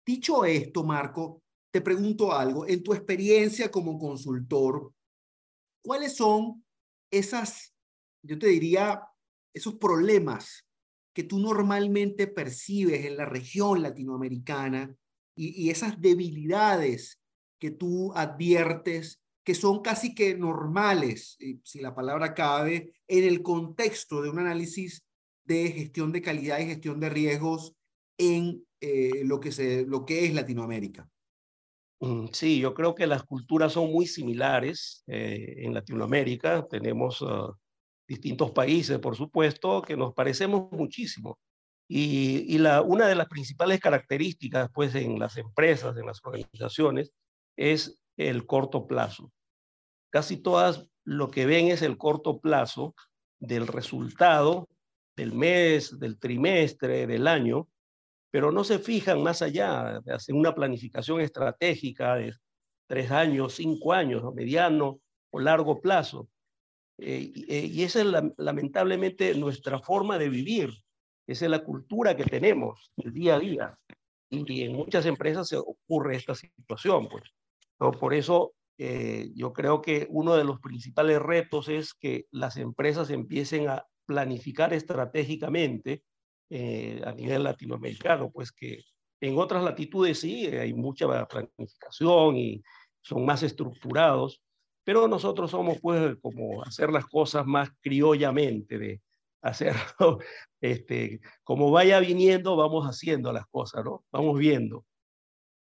Dicho 0.05 0.45
esto, 0.45 0.83
Marco, 0.83 1.41
te 1.71 1.81
pregunto 1.81 2.31
algo. 2.31 2.67
En 2.67 2.83
tu 2.83 2.93
experiencia 2.93 3.69
como 3.69 3.97
consultor, 3.97 4.91
¿Cuáles 5.85 6.15
son 6.15 6.65
esas, 7.11 7.75
yo 8.23 8.39
te 8.39 8.47
diría, 8.47 9.03
esos 9.53 9.75
problemas 9.75 10.67
que 11.13 11.21
tú 11.21 11.37
normalmente 11.37 12.25
percibes 12.25 13.05
en 13.05 13.17
la 13.17 13.25
región 13.25 13.83
latinoamericana 13.83 14.95
y, 15.35 15.69
esas 15.69 15.99
debilidades 15.99 17.21
que 17.59 17.71
tú 17.71 18.13
adviertes 18.13 19.21
que 19.43 19.53
son 19.53 19.81
casi 19.81 20.15
que 20.15 20.35
normales, 20.35 21.37
si 21.63 21.79
la 21.79 21.93
palabra 21.93 22.33
cabe, 22.33 22.93
en 23.07 23.23
el 23.23 23.43
contexto 23.43 24.21
de 24.21 24.29
un 24.29 24.39
análisis 24.39 25.05
de 25.43 25.71
gestión 25.71 26.11
de 26.11 26.21
calidad 26.21 26.59
y 26.59 26.65
gestión 26.65 26.99
de 26.99 27.09
riesgos 27.09 27.75
en 28.17 28.65
eh, 28.81 29.23
lo, 29.23 29.39
que 29.39 29.51
se, 29.51 29.85
lo 29.85 30.05
que 30.05 30.25
es 30.25 30.33
Latinoamérica? 30.33 31.07
Mm, 31.99 32.27
sí, 32.31 32.59
yo 32.59 32.73
creo 32.73 32.95
que 32.95 33.07
las 33.07 33.23
culturas 33.23 33.73
son 33.73 33.91
muy 33.91 34.07
similares 34.07 35.03
eh, 35.07 35.55
en 35.59 35.73
Latinoamérica. 35.73 36.67
Tenemos 36.67 37.23
ah, 37.25 37.51
distintos 38.07 38.51
países, 38.51 38.99
por 38.99 39.15
supuesto, 39.15 39.81
que 39.81 39.95
nos 39.95 40.13
parecemos 40.13 40.71
muchísimo. 40.71 41.39
Y, 41.87 42.57
la, 42.57 42.81
una 42.81 43.07
de 43.07 43.15
las 43.15 43.27
principales 43.27 43.79
características, 43.79 44.69
pues, 44.73 44.95
en 44.95 45.19
las 45.19 45.37
empresas, 45.37 45.95
en 45.97 46.05
las 46.05 46.19
organizaciones, 46.23 47.11
es 47.55 47.99
el 48.17 48.45
corto 48.45 48.87
plazo. 48.87 49.31
Casi 50.11 50.37
todas 50.37 50.87
lo 51.03 51.29
que 51.29 51.45
ven 51.45 51.67
es 51.67 51.81
el 51.81 51.97
corto 51.97 52.39
plazo 52.39 52.95
del 53.39 53.67
resultado 53.67 54.67
del 55.15 55.33
mes, 55.33 55.97
del 55.99 56.19
trimestre, 56.19 57.07
del 57.07 57.27
año, 57.27 57.69
pero 58.31 58.51
no 58.51 58.63
se 58.63 58.79
fijan 58.79 59.23
más 59.23 59.41
allá, 59.41 60.01
de 60.03 60.13
hacer 60.13 60.35
una 60.35 60.53
planificación 60.53 61.21
estratégica 61.21 62.15
de 62.15 62.33
tres 62.87 63.11
años, 63.11 63.53
cinco 63.53 63.93
años, 63.93 64.23
mediano 64.33 64.99
o 65.31 65.39
largo 65.39 65.79
plazo. 65.81 66.27
Eh, 66.97 67.31
eh, 67.47 67.69
y 67.71 67.83
esa 67.83 68.01
es 68.01 68.07
lamentablemente 68.37 69.33
nuestra 69.35 69.79
forma 69.79 70.17
de 70.17 70.29
vivir, 70.29 70.73
esa 71.27 71.45
es 71.45 71.51
la 71.51 71.63
cultura 71.63 72.15
que 72.15 72.23
tenemos 72.23 72.91
el 72.97 73.13
día 73.13 73.35
a 73.35 73.39
día. 73.39 73.79
Y, 74.29 74.63
en 74.63 74.73
muchas 74.73 75.05
empresas 75.05 75.47
se 75.47 75.57
ocurre 75.57 76.15
esta 76.15 76.35
situación. 76.35 77.07
Pues. 77.07 77.23
Por 77.99 78.13
eso 78.13 78.53
eh, 78.77 79.31
yo 79.35 79.53
creo 79.53 79.81
que 79.81 80.07
uno 80.09 80.35
de 80.35 80.43
los 80.43 80.59
principales 80.59 81.21
retos 81.21 81.69
es 81.69 81.93
que 81.93 82.25
las 82.31 82.57
empresas 82.57 83.09
empiecen 83.09 83.69
a 83.69 83.85
planificar 84.05 84.73
estratégicamente 84.73 86.03
eh, 86.49 87.01
a 87.05 87.11
nivel 87.11 87.43
latinoamericano, 87.43 88.29
pues 88.31 88.51
que 88.51 88.83
en 89.21 89.37
otras 89.37 89.63
latitudes 89.63 90.19
sí 90.19 90.45
hay 90.47 90.73
mucha 90.73 91.07
planificación 91.27 92.37
y 92.37 92.61
son 93.01 93.25
más 93.25 93.41
estructurados, 93.43 94.41
pero 94.83 95.07
nosotros 95.07 95.49
somos 95.51 95.79
pues 95.81 96.15
como 96.21 96.61
hacer 96.63 96.91
las 96.91 97.05
cosas 97.07 97.45
más 97.45 97.69
criollamente, 97.81 98.77
de 98.77 99.01
hacerlo, 99.45 100.19
este, 100.61 101.21
como 101.43 101.71
vaya 101.71 101.99
viniendo, 101.99 102.55
vamos 102.55 102.85
haciendo 102.85 103.31
las 103.31 103.45
cosas, 103.47 103.85
¿no? 103.85 104.03
Vamos 104.11 104.37
viendo. 104.39 104.85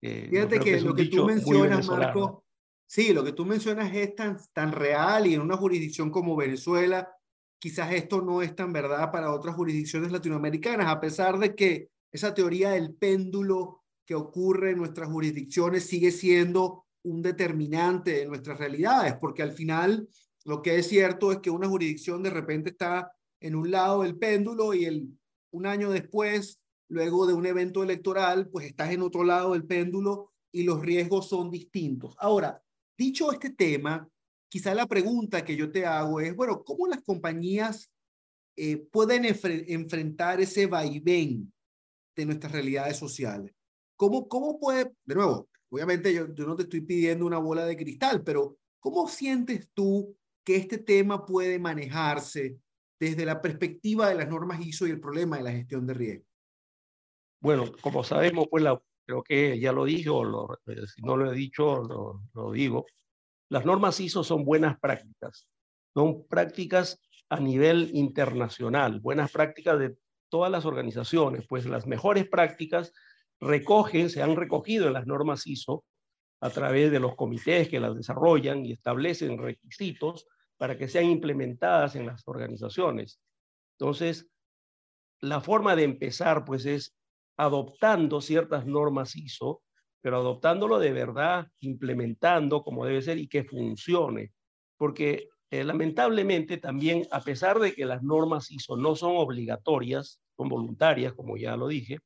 Eh, 0.01 0.27
Fíjate 0.29 0.59
que, 0.59 0.81
lo 0.81 0.93
que 0.93 1.05
tú 1.05 1.25
mencionas, 1.25 1.87
Marco, 1.87 2.45
sí, 2.85 3.13
lo 3.13 3.23
que 3.23 3.31
tú 3.31 3.45
mencionas 3.45 3.93
es 3.95 4.15
tan, 4.15 4.37
tan 4.53 4.71
real 4.71 5.27
y 5.27 5.33
en 5.33 5.41
una 5.41 5.57
jurisdicción 5.57 6.11
como 6.11 6.35
Venezuela, 6.35 7.09
quizás 7.57 7.91
esto 7.93 8.21
no 8.21 8.41
es 8.41 8.55
tan 8.55 8.71
verdad 8.71 9.11
para 9.11 9.33
otras 9.33 9.55
jurisdicciones 9.55 10.11
latinoamericanas, 10.11 10.87
a 10.87 10.99
pesar 10.99 11.39
de 11.39 11.55
que 11.55 11.89
esa 12.11 12.33
teoría 12.33 12.71
del 12.71 12.93
péndulo 12.93 13.83
que 14.05 14.15
ocurre 14.15 14.71
en 14.71 14.77
nuestras 14.77 15.09
jurisdicciones 15.09 15.85
sigue 15.85 16.11
siendo 16.11 16.85
un 17.03 17.21
determinante 17.21 18.11
de 18.11 18.25
nuestras 18.25 18.57
realidades, 18.57 19.15
porque 19.19 19.43
al 19.43 19.51
final 19.51 20.09
lo 20.45 20.61
que 20.61 20.77
es 20.77 20.87
cierto 20.87 21.31
es 21.31 21.39
que 21.39 21.49
una 21.49 21.67
jurisdicción 21.67 22.23
de 22.23 22.29
repente 22.29 22.71
está 22.71 23.11
en 23.39 23.55
un 23.55 23.71
lado 23.71 24.03
del 24.03 24.17
péndulo 24.17 24.73
y 24.73 24.85
el, 24.85 25.07
un 25.51 25.65
año 25.65 25.89
después, 25.91 26.59
luego 26.89 27.27
de 27.27 27.33
un 27.33 27.45
evento 27.45 27.83
electoral, 27.83 28.49
pues 28.49 28.65
estás 28.65 28.91
en 28.91 29.01
otro 29.01 29.23
lado 29.23 29.53
del 29.53 29.65
péndulo 29.65 30.33
y 30.51 30.63
los 30.63 30.81
riesgos 30.81 31.29
son 31.29 31.49
distintos. 31.51 32.15
Ahora, 32.19 32.61
dicho 32.97 33.31
este 33.31 33.51
tema, 33.51 34.07
quizá 34.49 34.73
la 34.73 34.87
pregunta 34.87 35.45
que 35.45 35.55
yo 35.55 35.71
te 35.71 35.85
hago 35.85 36.19
es, 36.19 36.35
bueno, 36.35 36.63
¿cómo 36.63 36.87
las 36.87 37.01
compañías 37.01 37.91
eh, 38.55 38.77
pueden 38.77 39.25
enfrentar 39.25 40.41
ese 40.41 40.65
vaivén 40.65 41.53
de 42.15 42.25
nuestras 42.25 42.51
realidades 42.51 42.97
sociales? 42.97 43.53
¿Cómo, 43.95 44.27
cómo 44.27 44.59
puede, 44.59 44.91
de 45.05 45.15
nuevo, 45.15 45.49
obviamente 45.69 46.13
yo, 46.13 46.33
yo 46.33 46.45
no 46.45 46.55
te 46.55 46.63
estoy 46.63 46.81
pidiendo 46.81 47.25
una 47.25 47.37
bola 47.37 47.65
de 47.65 47.77
cristal, 47.77 48.23
pero 48.23 48.57
¿cómo 48.79 49.07
sientes 49.07 49.69
tú 49.73 50.15
que 50.43 50.55
este 50.55 50.79
tema 50.79 51.25
puede 51.25 51.59
manejarse 51.59 52.57
desde 52.99 53.25
la 53.25 53.41
perspectiva 53.41 54.09
de 54.09 54.15
las 54.15 54.29
normas 54.29 54.59
ISO 54.59 54.85
y 54.85 54.91
el 54.91 54.99
problema 54.99 55.37
de 55.37 55.43
la 55.43 55.51
gestión 55.51 55.87
de 55.87 55.93
riesgo? 55.93 56.25
Bueno, 57.41 57.71
como 57.81 58.03
sabemos, 58.03 58.47
pues 58.49 58.63
la, 58.63 58.79
creo 59.05 59.23
que 59.23 59.59
ya 59.59 59.71
lo 59.71 59.85
dije, 59.85 60.09
o 60.09 60.23
lo, 60.23 60.59
eh, 60.67 60.85
si 60.87 61.01
no 61.01 61.15
lo 61.15 61.31
he 61.31 61.35
dicho, 61.35 61.81
lo, 61.81 62.21
lo 62.33 62.51
digo, 62.51 62.85
las 63.49 63.65
normas 63.65 63.99
ISO 63.99 64.23
son 64.23 64.43
buenas 64.43 64.77
prácticas, 64.79 65.47
son 65.93 66.27
prácticas 66.27 66.99
a 67.29 67.39
nivel 67.39 67.91
internacional, 67.93 68.99
buenas 68.99 69.31
prácticas 69.31 69.79
de 69.79 69.97
todas 70.29 70.51
las 70.51 70.65
organizaciones, 70.65 71.45
pues 71.47 71.65
las 71.65 71.87
mejores 71.87 72.27
prácticas 72.27 72.93
recogen, 73.39 74.09
se 74.09 74.21
han 74.21 74.35
recogido 74.35 74.87
en 74.87 74.93
las 74.93 75.07
normas 75.07 75.47
ISO 75.47 75.85
a 76.41 76.49
través 76.49 76.91
de 76.91 76.99
los 76.99 77.15
comités 77.15 77.69
que 77.69 77.79
las 77.79 77.95
desarrollan 77.95 78.65
y 78.65 78.73
establecen 78.73 79.37
requisitos 79.37 80.27
para 80.59 80.77
que 80.77 80.89
sean 80.89 81.05
implementadas 81.05 81.95
en 81.95 82.05
las 82.05 82.27
organizaciones. 82.27 83.19
Entonces, 83.79 84.27
la 85.21 85.39
forma 85.39 85.75
de 85.75 85.83
empezar, 85.83 86.43
pues, 86.43 86.65
es 86.65 86.93
adoptando 87.37 88.19
ciertas 88.19 88.65
normas 88.65 89.15
ISO, 89.15 89.63
pero 90.01 90.17
adoptándolo 90.17 90.77
de 90.77 90.91
verdad, 90.91 91.47
implementando 91.61 92.61
como 92.61 92.85
debe 92.85 93.01
ser 93.01 93.17
y 93.17 93.29
que 93.29 93.45
funcione. 93.45 94.33
Porque 94.77 95.29
eh, 95.49 95.63
lamentablemente 95.63 96.57
también, 96.57 97.07
a 97.11 97.21
pesar 97.21 97.59
de 97.59 97.73
que 97.73 97.85
las 97.85 98.03
normas 98.03 98.51
ISO 98.51 98.75
no 98.75 98.97
son 98.97 99.15
obligatorias, 99.15 100.21
son 100.35 100.49
voluntarias, 100.49 101.13
como 101.13 101.37
ya 101.37 101.55
lo 101.55 101.69
dije, 101.69 101.99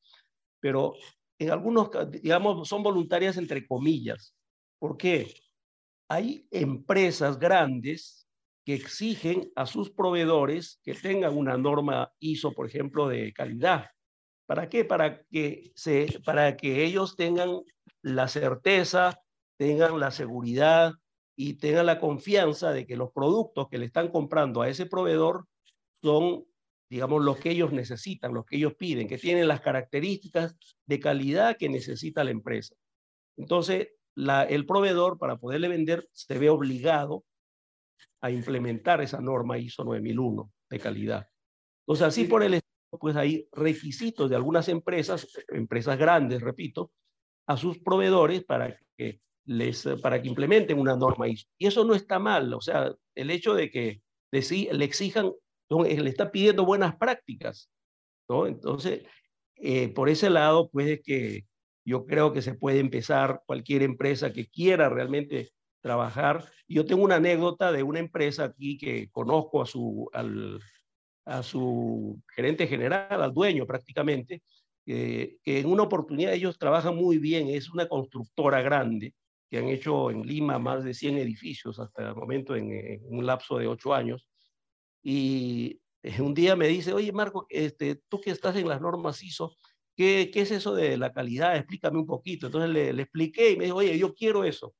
pero 0.59 0.93
en 1.39 1.49
algunos, 1.49 1.89
digamos, 2.11 2.67
son 2.67 2.83
voluntarias 2.83 3.37
entre 3.37 3.65
comillas. 3.65 4.35
¿Por 4.77 4.95
qué? 4.95 5.33
Hay 6.07 6.47
empresas 6.51 7.39
grandes 7.39 8.22
que 8.65 8.75
exigen 8.75 9.51
a 9.55 9.65
sus 9.65 9.91
proveedores 9.91 10.79
que 10.83 10.93
tengan 10.93 11.37
una 11.37 11.57
norma 11.57 12.11
ISO, 12.19 12.53
por 12.53 12.67
ejemplo, 12.67 13.07
de 13.07 13.33
calidad. 13.33 13.87
¿Para 14.45 14.69
qué? 14.69 14.85
Para 14.85 15.23
que, 15.25 15.71
se, 15.75 16.07
para 16.25 16.55
que 16.55 16.83
ellos 16.83 17.15
tengan 17.15 17.61
la 18.01 18.27
certeza, 18.27 19.19
tengan 19.57 19.99
la 19.99 20.11
seguridad 20.11 20.93
y 21.35 21.55
tengan 21.55 21.87
la 21.87 21.99
confianza 21.99 22.71
de 22.71 22.85
que 22.85 22.95
los 22.95 23.11
productos 23.11 23.67
que 23.69 23.77
le 23.77 23.85
están 23.85 24.09
comprando 24.09 24.61
a 24.61 24.69
ese 24.69 24.85
proveedor 24.85 25.45
son 26.01 26.45
digamos, 26.93 27.23
lo 27.23 27.35
que 27.35 27.49
ellos 27.49 27.71
necesitan, 27.71 28.35
lo 28.35 28.45
que 28.45 28.55
ellos 28.57 28.75
piden, 28.75 29.07
que 29.07 29.17
tienen 29.17 29.47
las 29.47 29.61
características 29.61 30.55
de 30.85 30.99
calidad 30.99 31.57
que 31.57 31.67
necesita 31.67 32.23
la 32.23 32.29
empresa. 32.29 32.75
Entonces, 33.35 33.87
el 34.15 34.65
proveedor, 34.67 35.17
para 35.17 35.37
poderle 35.37 35.69
vender, 35.69 36.07
se 36.11 36.37
ve 36.37 36.51
obligado 36.51 37.23
a 38.21 38.31
implementar 38.31 39.01
esa 39.01 39.19
norma 39.19 39.57
ISO 39.57 39.83
9001 39.83 40.51
de 40.69 40.79
calidad. 40.79 41.27
Entonces, 41.81 42.07
así 42.07 42.25
por 42.25 42.43
el 42.43 42.59
pues 42.99 43.15
hay 43.15 43.47
requisitos 43.51 44.29
de 44.29 44.35
algunas 44.35 44.69
empresas, 44.69 45.27
empresas 45.49 45.97
grandes, 45.97 46.41
repito, 46.41 46.91
a 47.47 47.57
sus 47.57 47.79
proveedores 47.79 48.43
para 48.43 48.77
que 48.95 49.19
les 49.45 49.83
para 50.01 50.21
que 50.21 50.29
implementen 50.29 50.79
una 50.79 50.95
norma 50.95 51.27
ISO. 51.27 51.47
Y 51.57 51.67
eso 51.67 51.83
no 51.83 51.95
está 51.95 52.19
mal, 52.19 52.53
o 52.53 52.61
sea, 52.61 52.93
el 53.15 53.31
hecho 53.31 53.55
de 53.55 53.69
que 53.69 54.01
le 54.31 54.85
exijan 54.85 55.31
le 55.69 56.09
está 56.09 56.31
pidiendo 56.31 56.65
buenas 56.65 56.95
prácticas. 56.95 57.69
¿no? 58.29 58.47
Entonces, 58.47 59.03
eh, 59.55 59.89
por 59.89 60.09
ese 60.09 60.29
lado, 60.29 60.69
pues 60.69 61.01
que 61.03 61.45
yo 61.85 62.05
creo 62.05 62.33
que 62.33 62.41
se 62.41 62.53
puede 62.53 62.79
empezar 62.79 63.41
cualquier 63.45 63.83
empresa 63.83 64.31
que 64.33 64.47
quiera 64.47 64.89
realmente 64.89 65.51
trabajar. 65.83 66.49
Yo 66.67 66.85
tengo 66.85 67.03
una 67.03 67.17
anécdota 67.17 67.71
de 67.71 67.83
una 67.83 67.99
empresa 67.99 68.45
aquí 68.45 68.77
que 68.77 69.09
conozco 69.11 69.61
a 69.61 69.65
su, 69.65 70.09
al, 70.13 70.59
a 71.25 71.43
su 71.43 72.21
gerente 72.35 72.65
general, 72.67 73.21
al 73.21 73.33
dueño 73.33 73.67
prácticamente, 73.67 74.41
que 74.85 75.39
en 75.45 75.67
una 75.67 75.83
oportunidad 75.83 76.33
ellos 76.33 76.57
trabajan 76.57 76.95
muy 76.95 77.17
bien, 77.17 77.49
es 77.49 77.69
una 77.69 77.87
constructora 77.87 78.61
grande 78.61 79.13
que 79.49 79.59
han 79.59 79.67
hecho 79.67 80.09
en 80.09 80.25
Lima 80.25 80.57
más 80.57 80.83
de 80.83 80.93
100 80.93 81.17
edificios 81.19 81.79
hasta 81.79 82.09
el 82.09 82.15
momento 82.15 82.55
en, 82.55 82.71
en 82.71 83.01
un 83.05 83.25
lapso 83.25 83.57
de 83.57 83.67
ocho 83.67 83.93
años. 83.93 84.27
Y 85.03 85.79
un 86.19 86.33
día 86.33 86.55
me 86.55 86.67
dice, 86.67 86.93
oye 86.93 87.11
Marco, 87.11 87.45
este, 87.49 88.01
tú 88.07 88.19
que 88.21 88.31
estás 88.31 88.55
en 88.55 88.67
las 88.67 88.81
normas 88.81 89.21
ISO, 89.21 89.55
¿qué, 89.95 90.31
qué 90.33 90.41
es 90.41 90.51
eso 90.51 90.73
de 90.73 90.97
la 90.97 91.11
calidad? 91.11 91.55
Explícame 91.57 91.99
un 91.99 92.07
poquito. 92.07 92.47
Entonces 92.47 92.71
le, 92.71 92.93
le 92.93 93.03
expliqué 93.03 93.51
y 93.51 93.57
me 93.57 93.65
dijo, 93.65 93.77
oye, 93.77 93.97
yo 93.97 94.13
quiero 94.13 94.43
eso. 94.43 94.73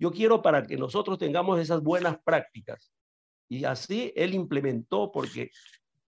Yo 0.00 0.10
quiero 0.10 0.40
para 0.40 0.66
que 0.66 0.78
nosotros 0.78 1.18
tengamos 1.18 1.60
esas 1.60 1.82
buenas 1.82 2.18
prácticas. 2.24 2.90
Y 3.50 3.64
así 3.64 4.12
él 4.16 4.34
implementó 4.34 5.12
porque 5.12 5.50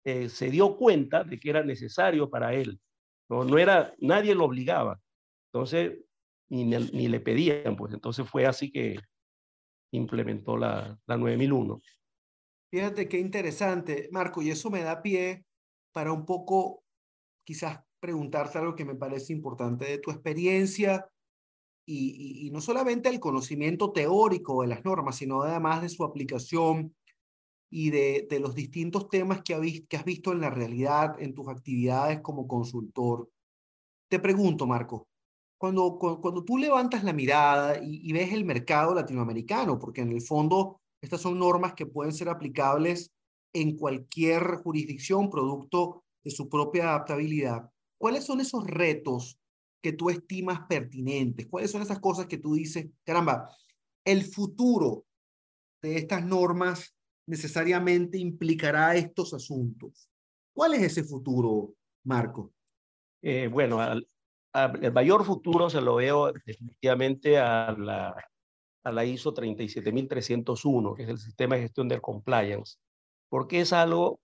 eh, 0.04 0.30
se 0.30 0.50
dio 0.50 0.78
cuenta 0.78 1.24
de 1.24 1.38
que 1.38 1.50
era 1.50 1.62
necesario 1.62 2.30
para 2.30 2.54
él. 2.54 2.80
No, 3.28 3.44
no 3.44 3.58
era, 3.58 3.94
nadie 3.98 4.34
lo 4.34 4.46
obligaba. 4.46 4.98
Entonces, 5.52 5.98
ni, 6.48 6.64
ni 6.64 7.08
le 7.08 7.20
pedían, 7.20 7.76
pues 7.76 7.92
entonces 7.92 8.26
fue 8.26 8.46
así 8.46 8.72
que 8.72 8.98
implementó 9.92 10.56
la, 10.56 10.98
la 11.06 11.16
9001. 11.18 11.80
Fíjate 12.70 13.06
qué 13.08 13.18
interesante, 13.18 14.08
Marco, 14.10 14.40
y 14.40 14.50
eso 14.50 14.70
me 14.70 14.82
da 14.82 15.02
pie 15.02 15.44
para 15.92 16.12
un 16.12 16.24
poco 16.24 16.82
quizás 17.44 17.80
preguntarte 18.00 18.56
algo 18.56 18.74
que 18.74 18.86
me 18.86 18.94
parece 18.94 19.34
importante 19.34 19.84
de 19.84 19.98
tu 19.98 20.10
experiencia 20.10 21.06
y, 21.84 22.50
no 22.52 22.60
solamente 22.60 23.08
el 23.08 23.20
conocimiento 23.20 23.92
teórico 23.92 24.62
de 24.62 24.68
las 24.68 24.84
normas, 24.84 25.16
sino 25.16 25.42
además 25.42 25.82
de 25.82 25.88
su 25.88 26.04
aplicación 26.04 26.94
y 27.70 27.90
de, 27.90 28.26
los 28.40 28.54
distintos 28.54 29.08
temas 29.08 29.42
que, 29.42 29.54
has 29.54 30.04
visto 30.04 30.32
en 30.32 30.40
la 30.40 30.50
realidad, 30.50 31.20
en 31.20 31.34
tus 31.34 31.48
actividades 31.48 32.20
como 32.20 32.46
consultor. 32.46 33.28
Te 34.08 34.18
pregunto, 34.18 34.66
Marco, 34.66 35.08
cuando, 35.58 35.98
cuando, 35.98 36.44
tú 36.44 36.58
levantas 36.58 37.04
la 37.04 37.12
mirada 37.12 37.82
y, 37.82 38.08
y 38.08 38.12
ves 38.12 38.32
el 38.32 38.44
mercado 38.44 38.94
latinoamericano, 38.94 39.78
porque 39.78 40.02
en 40.02 40.12
el 40.12 40.20
fondo 40.20 40.80
estas 41.00 41.20
son 41.20 41.38
normas 41.38 41.74
que 41.74 41.86
pueden 41.86 42.12
ser 42.12 42.28
aplicables 42.28 43.10
en 43.52 43.76
cualquier 43.76 44.56
jurisdicción, 44.56 45.30
producto 45.30 46.04
de 46.22 46.30
su 46.30 46.48
propia 46.48 46.84
adaptabilidad. 46.84 47.70
¿Cuáles 47.98 48.24
son 48.24 48.40
esos 48.40 48.66
retos 48.66 49.38
que 49.82 49.92
tú 49.92 50.10
estimas 50.10 50.60
pertinentes? 50.68 51.46
¿Cuáles 51.48 51.70
son 51.70 51.82
esas 51.82 51.98
cosas 52.00 52.26
que 52.26 52.38
tú 52.38 52.54
dices, 52.54 52.86
caramba, 53.04 53.50
el 54.04 54.24
futuro 54.24 55.04
de 55.82 55.96
estas 55.96 56.24
normas 56.24 56.94
necesariamente 57.26 58.18
implicará 58.18 58.94
estos 58.94 59.34
asuntos? 59.34 60.08
¿Cuál 60.54 60.74
es 60.74 60.82
ese 60.82 61.04
futuro, 61.04 61.74
Marco? 62.04 62.52
Eh, 63.22 63.48
bueno, 63.48 63.80
el 63.82 64.92
mayor 64.92 65.24
futuro 65.24 65.68
se 65.68 65.80
lo 65.80 65.96
veo 65.96 66.32
definitivamente 66.32 67.38
a 67.38 67.72
la 67.72 68.14
a 68.84 68.92
la 68.92 69.04
ISO 69.04 69.32
37301, 69.32 70.94
que 70.94 71.02
es 71.04 71.08
el 71.08 71.18
sistema 71.18 71.56
de 71.56 71.62
gestión 71.62 71.88
del 71.88 72.00
compliance, 72.00 72.78
porque 73.28 73.60
es 73.60 73.72
algo 73.72 74.20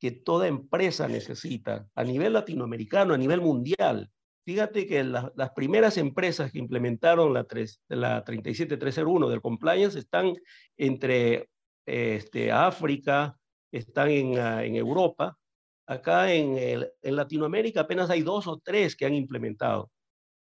que 0.00 0.10
toda 0.10 0.48
empresa 0.48 1.08
necesita 1.08 1.88
a 1.94 2.04
nivel 2.04 2.32
latinoamericano, 2.32 3.14
a 3.14 3.18
nivel 3.18 3.40
mundial. 3.40 4.10
Fíjate 4.44 4.86
que 4.86 5.04
las 5.04 5.50
primeras 5.54 5.96
empresas 5.98 6.50
que 6.50 6.58
implementaron 6.58 7.32
la, 7.32 7.44
3, 7.44 7.80
la 7.88 8.24
37301 8.24 9.28
del 9.28 9.40
compliance 9.40 9.98
están 9.98 10.34
entre 10.76 11.48
este, 11.86 12.50
África, 12.50 13.38
están 13.70 14.10
en, 14.10 14.38
ah, 14.38 14.64
en 14.64 14.74
Europa. 14.74 15.38
Acá 15.86 16.32
en, 16.32 16.56
en 16.58 17.16
Latinoamérica 17.16 17.82
apenas 17.82 18.10
hay 18.10 18.22
dos 18.22 18.46
o 18.46 18.58
tres 18.58 18.96
que 18.96 19.06
han 19.06 19.14
implementado. 19.14 19.90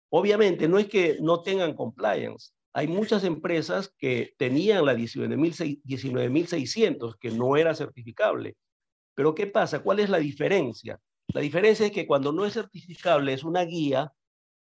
Obviamente 0.09 0.67
no 0.67 0.79
es 0.79 0.87
que 0.87 1.17
no 1.19 1.41
tengan 1.41 1.73
compliance, 1.73 2.51
hay 2.73 2.87
muchas 2.87 3.23
empresas 3.23 3.93
que 3.97 4.33
tenían 4.37 4.85
la 4.85 4.95
19.600, 4.95 7.17
que 7.19 7.29
no 7.29 7.55
era 7.55 7.75
certificable. 7.75 8.55
Pero 9.15 9.35
¿qué 9.35 9.45
pasa? 9.45 9.83
¿Cuál 9.83 9.99
es 9.99 10.09
la 10.09 10.17
diferencia? 10.17 10.99
La 11.33 11.41
diferencia 11.41 11.87
es 11.87 11.91
que 11.91 12.05
cuando 12.05 12.31
no 12.31 12.45
es 12.45 12.53
certificable, 12.53 13.33
es 13.33 13.43
una 13.43 13.63
guía, 13.63 14.13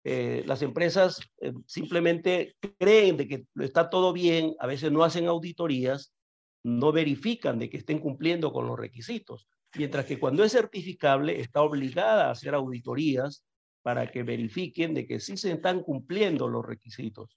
eh, 0.05 0.45
las 0.47 0.63
empresas 0.63 1.21
eh, 1.41 1.53
simplemente 1.67 2.57
creen 2.79 3.17
de 3.17 3.29
que 3.29 3.47
está 3.61 3.91
todo 3.91 4.13
bien, 4.13 4.55
a 4.61 4.67
veces 4.67 4.91
no 4.91 5.03
hacen 5.03 5.27
auditorías, 5.27 6.15
no 6.63 6.93
verifican 6.93 7.59
de 7.59 7.69
que 7.69 7.79
estén 7.79 7.99
cumpliendo 7.99 8.53
con 8.53 8.67
los 8.67 8.79
requisitos. 8.79 9.49
Mientras 9.77 10.07
que 10.07 10.19
cuando 10.19 10.45
es 10.45 10.53
certificable, 10.53 11.41
está 11.41 11.63
obligada 11.63 12.29
a 12.29 12.31
hacer 12.31 12.55
auditorías 12.55 13.45
para 13.83 14.11
que 14.11 14.23
verifiquen 14.23 14.95
de 14.95 15.07
que 15.07 15.21
sí 15.21 15.37
se 15.37 15.53
están 15.53 15.83
cumpliendo 15.83 16.49
los 16.49 16.65
requisitos. 16.65 17.37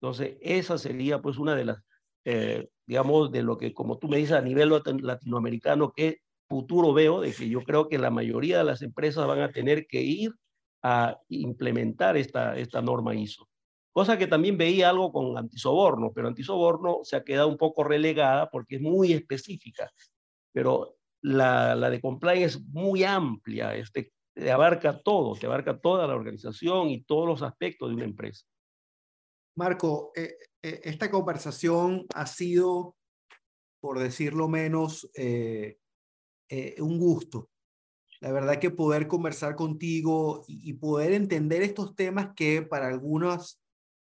Entonces, 0.00 0.36
esa 0.40 0.78
sería 0.78 1.20
pues 1.20 1.38
una 1.38 1.54
de 1.54 1.64
las, 1.64 1.82
eh, 2.24 2.68
digamos, 2.86 3.32
de 3.32 3.42
lo 3.42 3.58
que, 3.58 3.74
como 3.74 3.98
tú 3.98 4.08
me 4.08 4.18
dices, 4.18 4.32
a 4.32 4.42
nivel 4.42 4.70
latinoamericano, 5.02 5.92
qué 5.92 6.20
futuro 6.50 6.92
veo, 6.92 7.20
de 7.20 7.32
que 7.32 7.48
yo 7.48 7.62
creo 7.62 7.88
que 7.88 7.98
la 7.98 8.10
mayoría 8.10 8.58
de 8.58 8.64
las 8.64 8.82
empresas 8.82 9.26
van 9.26 9.40
a 9.40 9.52
tener 9.52 9.86
que 9.86 10.02
ir 10.02 10.32
a 10.82 11.18
implementar 11.28 12.16
esta, 12.16 12.58
esta 12.58 12.82
norma 12.82 13.14
ISO. 13.14 13.48
Cosa 13.92 14.18
que 14.18 14.26
también 14.26 14.58
veía 14.58 14.90
algo 14.90 15.12
con 15.12 15.38
antisoborno, 15.38 16.12
pero 16.12 16.28
antisoborno 16.28 16.98
se 17.04 17.16
ha 17.16 17.24
quedado 17.24 17.48
un 17.48 17.56
poco 17.56 17.84
relegada 17.84 18.50
porque 18.50 18.76
es 18.76 18.82
muy 18.82 19.12
específica. 19.12 19.90
Pero 20.52 20.96
la, 21.22 21.74
la 21.74 21.88
de 21.88 22.00
compliance 22.00 22.58
es 22.58 22.66
muy 22.66 23.04
amplia, 23.04 23.74
este, 23.74 24.12
te 24.34 24.50
abarca 24.50 25.00
todo, 25.00 25.36
te 25.36 25.46
abarca 25.46 25.78
toda 25.78 26.06
la 26.06 26.14
organización 26.14 26.88
y 26.88 27.02
todos 27.02 27.26
los 27.26 27.42
aspectos 27.42 27.88
de 27.88 27.94
una 27.94 28.04
empresa. 28.04 28.44
Marco, 29.56 30.12
eh, 30.16 30.36
eh, 30.62 30.80
esta 30.84 31.10
conversación 31.10 32.06
ha 32.14 32.26
sido, 32.26 32.96
por 33.80 33.98
decirlo 33.98 34.48
menos, 34.48 35.10
eh, 35.14 35.79
un 36.78 36.98
gusto. 36.98 37.48
La 38.20 38.32
verdad 38.32 38.58
que 38.58 38.70
poder 38.70 39.08
conversar 39.08 39.56
contigo 39.56 40.44
y, 40.46 40.74
poder 40.74 41.12
entender 41.12 41.62
estos 41.62 41.94
temas 41.96 42.30
que 42.36 42.60
para 42.60 42.88
algunas 42.88 43.60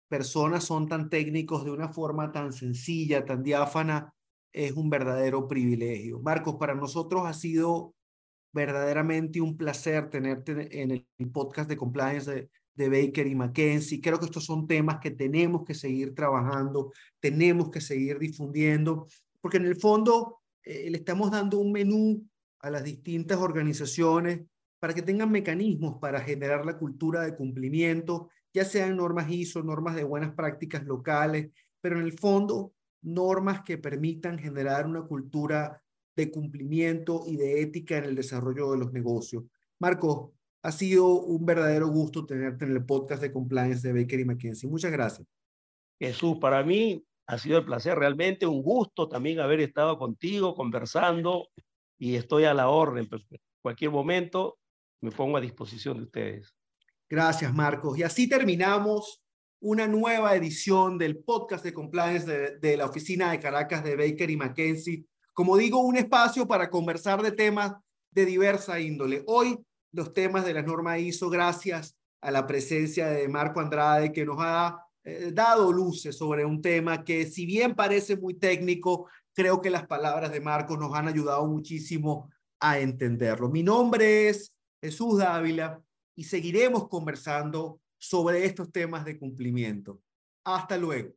personas 0.09 0.64
son 0.64 0.88
tan 0.88 1.09
técnicos 1.09 1.64
de 1.64 1.71
una 1.71 1.88
forma 1.88 2.33
tan 2.33 2.53
sencilla, 2.53 3.25
tan 3.25 3.45
diáfana, 3.45 4.12
es 4.53 4.73
un 4.73 4.90
verdadero 4.90 5.47
privilegio. 5.47 6.18
Marcos, 6.21 6.57
para 6.57 6.75
nosotros 6.75 7.23
ha 7.27 7.33
sido 7.33 7.95
verdaderamente 8.53 9.40
un 9.40 9.57
placer 9.57 10.11
tenerte 10.11 10.83
en 10.83 10.90
el 10.90 11.31
podcast 11.33 11.68
de 11.68 11.77
compliance 11.77 12.31
de, 12.31 12.51
de 12.75 12.88
Baker 12.88 13.27
y 13.27 13.35
McKenzie. 13.37 14.01
Creo 14.01 14.18
que 14.18 14.27
estos 14.27 14.45
son 14.45 14.66
temas 14.66 14.99
que 14.99 15.12
tenemos 15.12 15.64
que 15.64 15.75
seguir 15.75 16.12
trabajando, 16.12 16.92
tenemos 17.21 17.71
que 17.71 17.81
seguir 17.81 18.18
difundiendo, 18.18 19.07
porque 19.40 19.59
en 19.59 19.66
el 19.66 19.77
fondo 19.77 20.41
eh, 20.64 20.90
le 20.90 20.98
estamos 20.98 21.31
dando 21.31 21.59
un 21.59 21.72
menú 21.72 22.27
a 22.61 22.70
las 22.70 22.85
distintas 22.85 23.38
organizaciones 23.38 24.42
para 24.79 24.94
que 24.94 25.03
tengan 25.03 25.31
mecanismos 25.31 25.98
para 26.01 26.20
generar 26.20 26.66
la 26.66 26.79
cultura 26.79 27.22
de 27.22 27.37
cumplimiento, 27.37 28.29
ya 28.53 28.64
sean 28.64 28.96
normas 28.96 29.31
ISO, 29.31 29.62
normas 29.62 29.94
de 29.94 30.05
buenas 30.05 30.35
prácticas 30.35 30.85
locales, 30.85 31.51
pero 31.81 31.98
en 31.98 32.05
el 32.05 32.18
fondo 32.18 32.72
normas 33.03 33.62
que 33.62 33.79
permitan 33.79 34.38
generar 34.38 34.87
una 34.87 35.03
cultura 35.03 35.83
de 36.14 36.31
cumplimiento 36.31 37.25
y 37.27 37.37
de 37.37 37.62
ética 37.62 37.98
en 37.98 38.05
el 38.05 38.14
desarrollo 38.14 38.72
de 38.72 38.79
los 38.79 38.92
negocios. 38.92 39.44
Marco, 39.79 40.35
ha 40.62 40.70
sido 40.70 41.07
un 41.20 41.44
verdadero 41.44 41.88
gusto 41.88 42.25
tenerte 42.25 42.64
en 42.64 42.72
el 42.72 42.85
podcast 42.85 43.22
de 43.22 43.33
compliance 43.33 43.87
de 43.87 44.01
Baker 44.01 44.20
y 44.20 44.25
McKenzie. 44.25 44.68
Muchas 44.68 44.92
gracias. 44.92 45.27
Jesús, 45.98 46.38
para 46.38 46.62
mí 46.62 47.05
ha 47.26 47.38
sido 47.38 47.58
el 47.58 47.64
placer, 47.64 47.98
realmente 47.98 48.46
un 48.46 48.62
gusto 48.62 49.08
también 49.08 49.40
haber 49.40 49.61
estado 49.61 49.98
contigo 49.98 50.54
conversando 50.54 51.48
y 51.98 52.16
estoy 52.16 52.44
a 52.44 52.54
la 52.54 52.68
orden. 52.68 53.08
Pues, 53.08 53.22
cualquier 53.61 53.90
momento 53.90 54.58
me 55.00 55.11
pongo 55.11 55.37
a 55.37 55.40
disposición 55.40 55.98
de 55.98 56.02
ustedes. 56.04 56.54
Gracias, 57.08 57.52
Marcos. 57.52 57.98
Y 57.98 58.02
así 58.02 58.28
terminamos 58.28 59.22
una 59.61 59.87
nueva 59.87 60.35
edición 60.35 60.98
del 60.98 61.18
podcast 61.18 61.64
de 61.64 61.72
compliance 61.72 62.26
de, 62.26 62.58
de 62.58 62.76
la 62.76 62.87
oficina 62.87 63.30
de 63.30 63.38
Caracas 63.38 63.85
de 63.85 63.96
Baker 63.96 64.30
y 64.30 64.37
McKenzie. 64.37 65.04
Como 65.32 65.56
digo, 65.56 65.78
un 65.80 65.96
espacio 65.96 66.46
para 66.46 66.68
conversar 66.68 67.22
de 67.22 67.32
temas 67.32 67.72
de 68.11 68.26
diversa 68.26 68.80
índole. 68.80 69.22
Hoy 69.26 69.58
los 69.92 70.12
temas 70.12 70.44
de 70.44 70.54
la 70.54 70.62
norma 70.62 70.98
ISO 70.98 71.30
gracias 71.30 71.96
a 72.20 72.30
la 72.30 72.46
presencia 72.46 73.08
de 73.08 73.28
Marco 73.28 73.61
Andrade 73.61 74.12
que 74.12 74.24
nos 74.24 74.37
ha 74.40 74.85
eh, 75.05 75.31
dado 75.33 75.73
luces 75.73 76.17
sobre 76.17 76.45
un 76.45 76.62
tema 76.62 77.05
que 77.05 77.27
si 77.27 77.45
bien 77.47 77.75
parece 77.75 78.17
muy 78.17 78.35
técnico, 78.35 79.09
creo 79.33 79.61
que 79.61 79.71
las 79.71 79.87
palabras 79.87 80.31
de 80.33 80.41
Marco 80.41 80.77
nos 80.77 80.95
han 80.95 81.09
ayudado 81.09 81.47
muchísimo 81.47 82.31
a 82.61 82.79
entenderlo. 82.79 83.49
Mi 83.49 83.62
nombre 83.62 84.29
es 84.29 84.53
Jesús 84.81 85.19
Dávila 85.19 85.83
y 86.15 86.25
seguiremos 86.25 86.88
conversando 86.88 87.81
sobre 87.99 88.45
estos 88.45 88.71
temas 88.71 89.05
de 89.05 89.19
cumplimiento. 89.19 90.01
Hasta 90.45 90.77
luego. 90.77 91.15